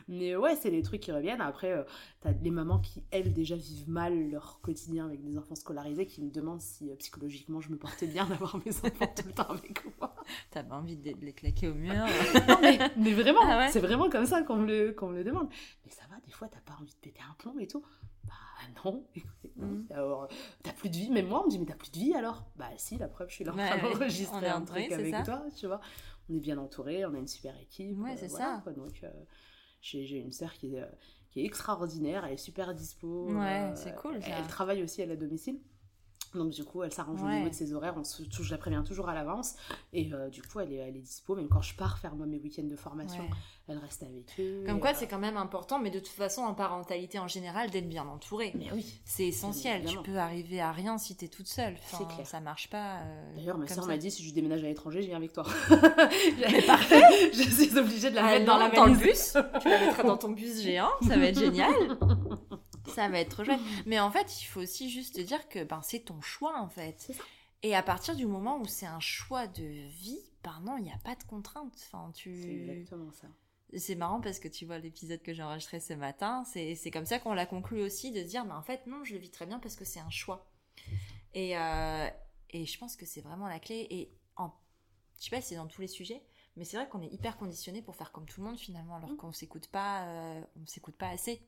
[0.08, 1.40] Mais ouais, c'est des trucs qui reviennent.
[1.40, 1.84] Après, euh,
[2.20, 6.22] t'as les mamans qui, elles, déjà vivent mal leur quotidien avec des enfants scolarisés qui
[6.22, 9.50] me demandent si euh, psychologiquement je me portais bien d'avoir mes enfants tout le temps
[9.50, 10.14] avec moi.
[10.50, 11.92] T'as pas envie de les claquer au mur
[12.48, 12.58] Non,
[12.96, 15.48] mais, vraiment, ah c'est vraiment comme ça qu'on me, le, me le demande.
[15.84, 17.84] Mais ça va, des fois, t'as pas envie de péter un plomb et tout.
[18.24, 18.32] Bah
[18.84, 19.04] non,
[19.56, 19.86] mm.
[19.90, 20.28] alors
[20.62, 22.44] t'as plus de vie, même moi on me dit mais t'as plus de vie alors?
[22.54, 25.66] Bah si, la preuve je suis là en train d'enregistrer un truc avec toi, tu
[25.66, 25.80] vois.
[26.30, 27.98] On est bien entouré, on a une super équipe.
[27.98, 28.62] Ouais, c'est ça.
[28.76, 29.02] donc
[29.80, 30.86] j'ai une sœur qui est, euh,
[31.30, 33.32] qui est extraordinaire, elle est super dispo.
[33.32, 34.20] Ouais, euh, c'est cool.
[34.22, 35.58] Elle, travaille aussi à la domicile.
[36.34, 38.82] Donc du coup, elle s'arrange au niveau de ses horaires, on se, je la préviens
[38.82, 39.54] toujours à l'avance.
[39.92, 42.26] Et euh, du coup, elle est, elle est dispo, même quand je pars faire moi
[42.26, 43.24] mes week-ends de formation,
[43.68, 44.64] elle reste avec eux.
[44.66, 47.88] Comme quoi, c'est quand même important, mais de toute façon, en parentalité en général, d'être
[47.88, 48.52] bien entourée.
[48.54, 49.00] Mais oui.
[49.04, 49.84] C'est essentiel.
[49.84, 51.74] Tu peux arriver à rien si t'es toute seule.
[51.74, 52.26] Enfin, c'est clair.
[52.26, 53.00] Ça marche pas.
[53.00, 55.44] Euh, D'ailleurs, ma soeur m'a dit si je déménage à l'étranger, je viens avec toi.
[55.70, 57.02] mais parfait
[57.32, 59.36] Je suis obligée de la mettre dans, la dans le bus.
[59.60, 61.72] tu la mettras dans ton bus géant, ça va être génial.
[62.88, 63.60] ça va être trop chouette.
[63.86, 67.12] Mais en fait, il faut aussi juste dire que ben, c'est ton choix, en fait.
[67.62, 70.92] Et à partir du moment où c'est un choix de vie, ben non, il n'y
[70.92, 71.74] a pas de contrainte.
[71.86, 72.42] Enfin, tu...
[72.42, 73.28] C'est exactement ça.
[73.74, 77.18] C'est marrant parce que tu vois l'épisode que j'ai enregistré ce matin, c'est comme ça
[77.18, 79.58] qu'on l'a conclu aussi, de dire, mais en fait, non, je le vis très bien
[79.60, 80.50] parce que c'est un choix.
[81.32, 82.08] Et, euh,
[82.50, 83.86] et je pense que c'est vraiment la clé.
[83.88, 84.52] Et en,
[85.18, 86.22] je sais pas si c'est dans tous les sujets,
[86.56, 89.10] mais c'est vrai qu'on est hyper conditionné pour faire comme tout le monde finalement, alors
[89.10, 89.16] mmh.
[89.16, 91.40] qu'on s'écoute pas, euh, on s'écoute pas assez.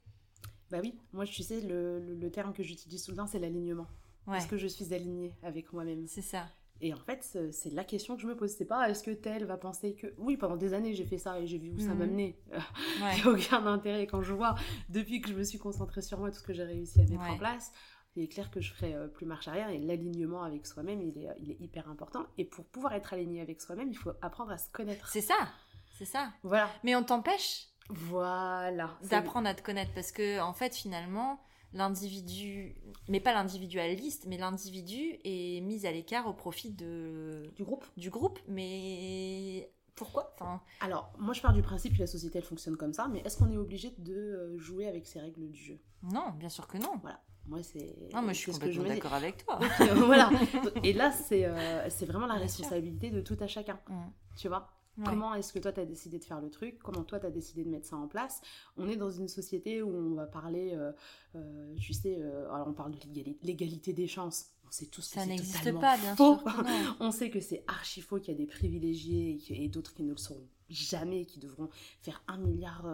[0.71, 3.87] Bah oui, moi tu sais, le, le, terme que j'utilise temps, c'est l'alignement.
[4.33, 6.07] Est-ce que je suis alignée avec moi-même?
[6.07, 6.47] C'est ça.
[6.81, 8.51] Et en fait, c'est la question que je me pose.
[8.51, 10.13] C'est pas est-ce que tel va penser que.
[10.19, 12.11] Oui, pendant des années, j'ai fait ça et j'ai vu où ça m'a mhm.
[12.11, 12.39] mené.
[12.53, 14.07] Il n'y a aucun intérêt.
[14.07, 14.55] Quand je vois,
[14.89, 17.23] depuis que je me suis concentrée sur moi, tout ce que j'ai réussi à mettre
[17.23, 17.73] en place,
[18.17, 19.71] il est clair que je ferai euh, plus marche arrière.
[19.71, 22.27] Et l'alignement avec soi-même, il est, il est hyper important.
[22.39, 25.09] Et pour pouvoir être aligné avec soi-même, il faut apprendre à se connaître.
[25.09, 25.49] C'est ça.
[25.97, 26.33] C'est ça.
[26.43, 26.69] Voilà.
[26.83, 28.97] Mais on t'empêche voilà.
[29.11, 31.41] D'apprendre à te connaître parce que en fait finalement
[31.73, 32.77] l'individu,
[33.09, 37.85] mais pas l'individualiste, mais l'individu est mis à l'écart au profit de du groupe.
[37.97, 40.33] Du groupe, mais pourquoi?
[40.35, 40.61] Enfin...
[40.81, 43.37] Alors, moi je pars du principe que la société elle fonctionne comme ça, mais est-ce
[43.37, 45.79] qu'on est obligé de euh, jouer avec ces règles du jeu?
[46.03, 46.93] Non, bien sûr que non.
[47.03, 47.21] Voilà.
[47.47, 47.95] Moi, c'est.
[48.15, 49.61] Non, moi, je suis complètement d'accord avec toi.
[49.97, 50.31] voilà.
[50.83, 53.79] Et là, c'est euh, vraiment la responsabilité de tout à chacun.
[53.89, 54.05] Mm.
[54.37, 54.71] Tu vois?
[55.03, 56.79] Comment est-ce que toi, tu as décidé de faire le truc?
[56.83, 58.41] Comment toi, tu as décidé de mettre ça en place?
[58.77, 60.93] On est dans une société où on va parler, euh,
[61.35, 64.47] euh, tu sais, euh, alors on parle de l'égalité des chances.
[64.67, 66.45] On sait tous que ça n'existe pas, bien sûr.
[67.01, 70.11] on sait que c'est archi faux, qu'il y a des privilégiés et, d'autres qui ne
[70.13, 71.69] le seront jamais, qui devront
[72.01, 72.87] faire un milliard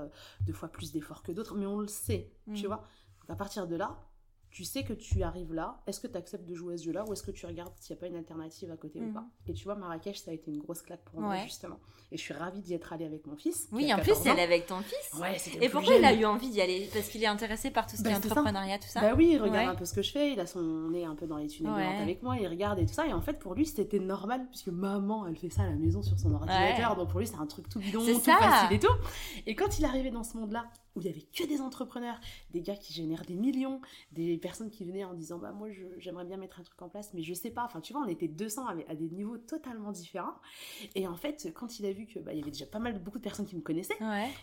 [0.46, 2.66] de fois plus d'efforts que d'autres, mais on le sait, tu mm.
[2.66, 2.88] vois?
[3.20, 3.98] Donc à partir de là,
[4.50, 7.04] tu sais que tu arrives là, est-ce que tu acceptes de jouer à ce jeu-là
[7.06, 9.14] ou est-ce que tu regardes s'il n'y a pas une alternative à côté ou mm.
[9.14, 9.24] pas?
[9.46, 11.78] Et tu vois, Marrakech, ça a été une grosse claque pour moi, justement.
[12.12, 13.68] Et je suis ravie d'y être allée avec mon fils.
[13.70, 15.20] Oui, en plus, elle est avec ton fils.
[15.20, 16.90] Ouais, Et pourquoi il a eu envie d'y aller?
[16.92, 19.00] Parce qu'il est intéressé par tout ce qui est bah, entrepreneuriat, tout ça?
[19.00, 21.14] Bah oui, il regarde un peu ce que je fais, il a son nez un
[21.14, 23.06] peu dans les tunnels avec moi, il regarde et tout ça.
[23.06, 26.02] Et en fait, pour lui, c'était normal, puisque maman, elle fait ça à la maison
[26.02, 26.96] sur son ordinateur.
[26.96, 28.94] Donc pour lui, c'est un truc tout bidon, tout facile et tout.
[29.46, 30.64] Et quand il est arrivé dans ce monde-là,
[30.96, 32.20] où il y avait que des entrepreneurs,
[32.50, 33.80] des gars qui génèrent des millions,
[34.12, 35.68] des personnes qui venaient en disant bah moi
[35.98, 37.64] j'aimerais bien mettre un truc en place mais je sais pas.
[37.64, 40.36] Enfin tu vois on était 200 à, à des niveaux totalement différents.
[40.94, 42.98] Et en fait quand il a vu que bah, il y avait déjà pas mal
[42.98, 43.98] beaucoup de personnes qui me connaissaient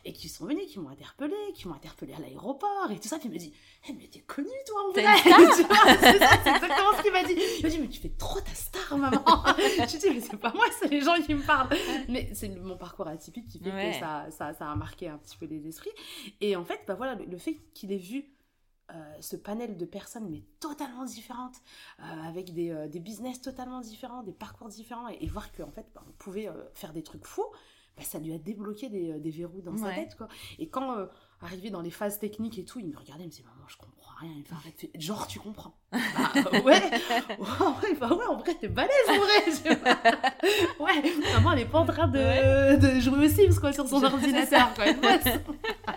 [0.05, 3.19] et qui sont venues, qui m'ont interpellé, qui m'ont interpellé à l'aéroport et tout ça,
[3.19, 3.53] puis il me dit
[3.85, 5.03] hey, mais t'es connu toi en vrai.
[5.23, 7.35] c'est exactement ce qu'il m'a dit.
[7.59, 9.23] Il m'a dit mais tu fais trop ta star maman.
[9.57, 11.69] je dis, mais c'est pas moi, c'est les gens qui me parlent.
[12.09, 15.37] Mais c'est mon parcours atypique qui fait que ça, ça, ça, a marqué un petit
[15.37, 15.91] peu les esprits.
[16.41, 18.25] Et en fait, bah voilà, le, fait qu'il ait vu
[18.93, 21.57] euh, ce panel de personnes, mais totalement différentes,
[21.99, 25.87] euh, avec des, euh, des, business totalement différents, des parcours différents, et, voir qu'en fait,
[25.93, 27.45] bah, on pouvait faire des trucs fous,
[27.97, 30.15] bah, ça lui a débloqué des, des verrous dans sa tête.
[30.15, 30.27] Quoi.
[30.59, 31.07] Et quand
[31.41, 33.77] arrivé dans les phases techniques et tout, il me regardait, il me disait Maman, je
[33.77, 34.31] comprends rien.
[34.33, 35.75] Il me fait arrête, genre, tu comprends.
[35.91, 35.99] bah,
[36.53, 36.61] ouais.
[36.63, 39.75] ouais, bah ouais, en vrai, t'es balèze, en vrai.
[40.79, 44.03] ouais, maman, elle est pas en train de, de jouer aux Sims, quoi, sur son
[44.03, 44.85] ordinateur, quoi.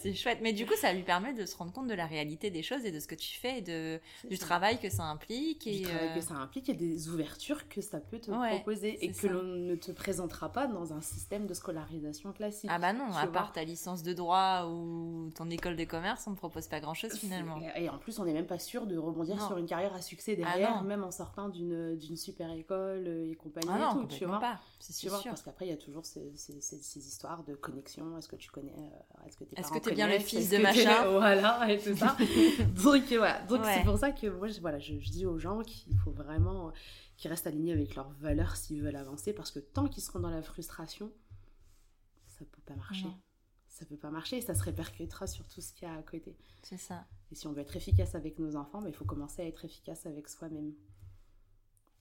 [0.00, 0.38] c'est chouette.
[0.42, 2.84] Mais du coup, ça lui permet de se rendre compte de la réalité des choses
[2.84, 5.66] et de ce que tu fais et de, du travail que ça implique.
[5.66, 9.04] Et du travail euh, que ça implique et des ouvertures que ça peut te proposer
[9.04, 12.70] et que l'on ne te présentera pas dans un système de scolarisation classique.
[12.72, 16.30] Ah bah non, à part ta licence de droit ou ton école de commerce, on
[16.30, 17.60] ne propose pas grand-chose finalement.
[17.76, 20.32] Et en plus, on n'est même pas sûr de rebondir sur une carrière à succès
[20.32, 24.24] ah derrière, même en sortant d'une super école et compagnie ah non, et tout, tu
[24.24, 24.40] vois.
[24.40, 24.60] Pas.
[24.78, 25.22] C'est sûr.
[25.24, 28.16] Parce qu'après, il y a toujours ces, ces, ces, histoires de connexion.
[28.18, 31.04] Est-ce que tu connais, euh, est-ce que tes parents bien le fils de machin.
[31.10, 32.16] Voilà, et tout ça.
[32.82, 35.96] donc voilà, donc c'est pour ça que moi, je, voilà, je, dis aux gens qu'il
[35.98, 36.72] faut vraiment
[37.16, 40.30] qu'ils restent alignés avec leurs valeurs s'ils veulent avancer, parce que tant qu'ils seront dans
[40.30, 41.12] la frustration,
[42.28, 43.08] ça peut pas marcher.
[43.68, 46.02] Ça peut pas marcher et ça se répercutera sur tout ce qu'il y a à
[46.02, 46.36] côté.
[46.62, 47.06] C'est ça.
[47.30, 49.64] Et si on veut être efficace avec nos enfants, bah, il faut commencer à être
[49.64, 50.74] efficace avec soi-même.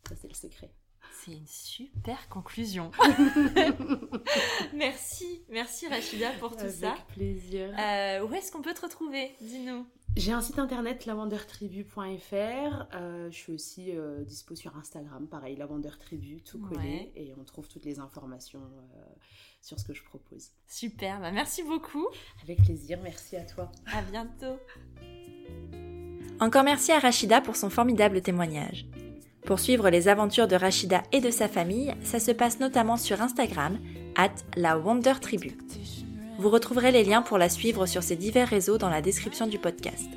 [0.08, 0.74] Ça, c'est le secret.
[1.12, 2.92] C'est une super conclusion.
[4.74, 6.94] merci, merci Rachida pour tout ça.
[6.94, 7.74] Avec plaisir.
[7.78, 9.86] Euh, où est-ce qu'on peut te retrouver Dis-nous?
[10.18, 12.88] J'ai un site internet lavendertribu.fr.
[12.94, 17.12] Euh, je suis aussi euh, dispo sur Instagram, pareil, lavendertribu, tout collé.
[17.16, 19.04] Et on trouve toutes les informations euh,
[19.62, 20.50] sur ce que je propose.
[20.68, 22.08] Super, bah merci beaucoup.
[22.44, 23.72] Avec plaisir, merci à toi.
[23.86, 24.60] À bientôt.
[26.42, 28.88] Encore merci à Rachida pour son formidable témoignage.
[29.46, 33.22] Pour suivre les aventures de Rachida et de sa famille, ça se passe notamment sur
[33.22, 33.80] Instagram,
[34.16, 35.14] at la Wonder.
[36.38, 39.58] Vous retrouverez les liens pour la suivre sur ces divers réseaux dans la description du
[39.58, 40.08] podcast.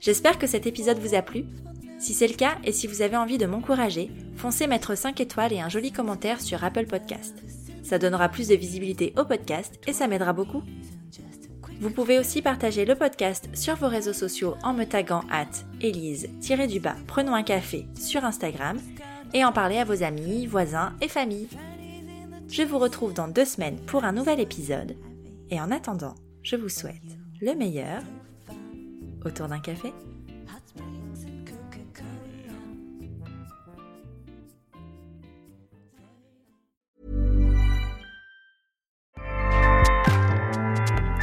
[0.00, 1.44] J'espère que cet épisode vous a plu.
[2.00, 5.52] Si c'est le cas et si vous avez envie de m'encourager, foncez mettre 5 étoiles
[5.52, 7.36] et un joli commentaire sur Apple Podcast.
[7.84, 10.62] Ça donnera plus de visibilité au podcast et ça m'aidera beaucoup.
[11.82, 16.94] Vous pouvez aussi partager le podcast sur vos réseaux sociaux en me taguant at Elise-du-bas
[17.08, 18.78] Prenons un café sur Instagram
[19.34, 21.48] et en parler à vos amis, voisins et familles.
[22.48, 24.96] Je vous retrouve dans deux semaines pour un nouvel épisode
[25.50, 26.14] et en attendant,
[26.44, 28.00] je vous souhaite le meilleur
[29.24, 29.92] autour d'un café.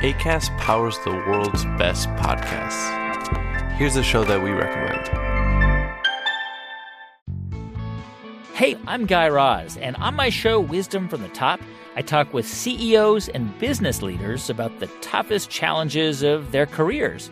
[0.01, 3.73] ACAST powers the world's best podcasts.
[3.73, 5.05] Here's a show that we recommend.
[8.53, 11.59] Hey, I'm Guy Raz, and on my show, Wisdom from the Top,
[11.97, 17.29] I talk with CEOs and business leaders about the toughest challenges of their careers.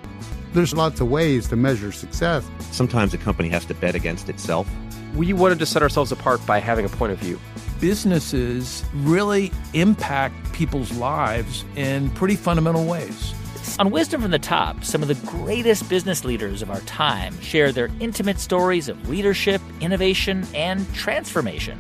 [0.52, 2.46] There's lots of ways to measure success.
[2.72, 4.70] Sometimes a company has to bet against itself.
[5.16, 7.40] We wanted to set ourselves apart by having a point of view
[7.80, 13.34] businesses really impact people's lives in pretty fundamental ways.
[13.80, 17.72] On Wisdom from the Top, some of the greatest business leaders of our time share
[17.72, 21.78] their intimate stories of leadership, innovation, and transformation.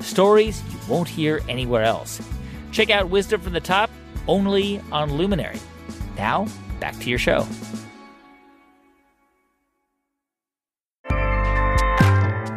[0.00, 2.20] Stories you won't hear anywhere else.
[2.70, 3.90] Check out Wisdom from the Top
[4.28, 5.58] only on Luminary.
[6.16, 6.46] Now,
[6.78, 7.46] back to your show.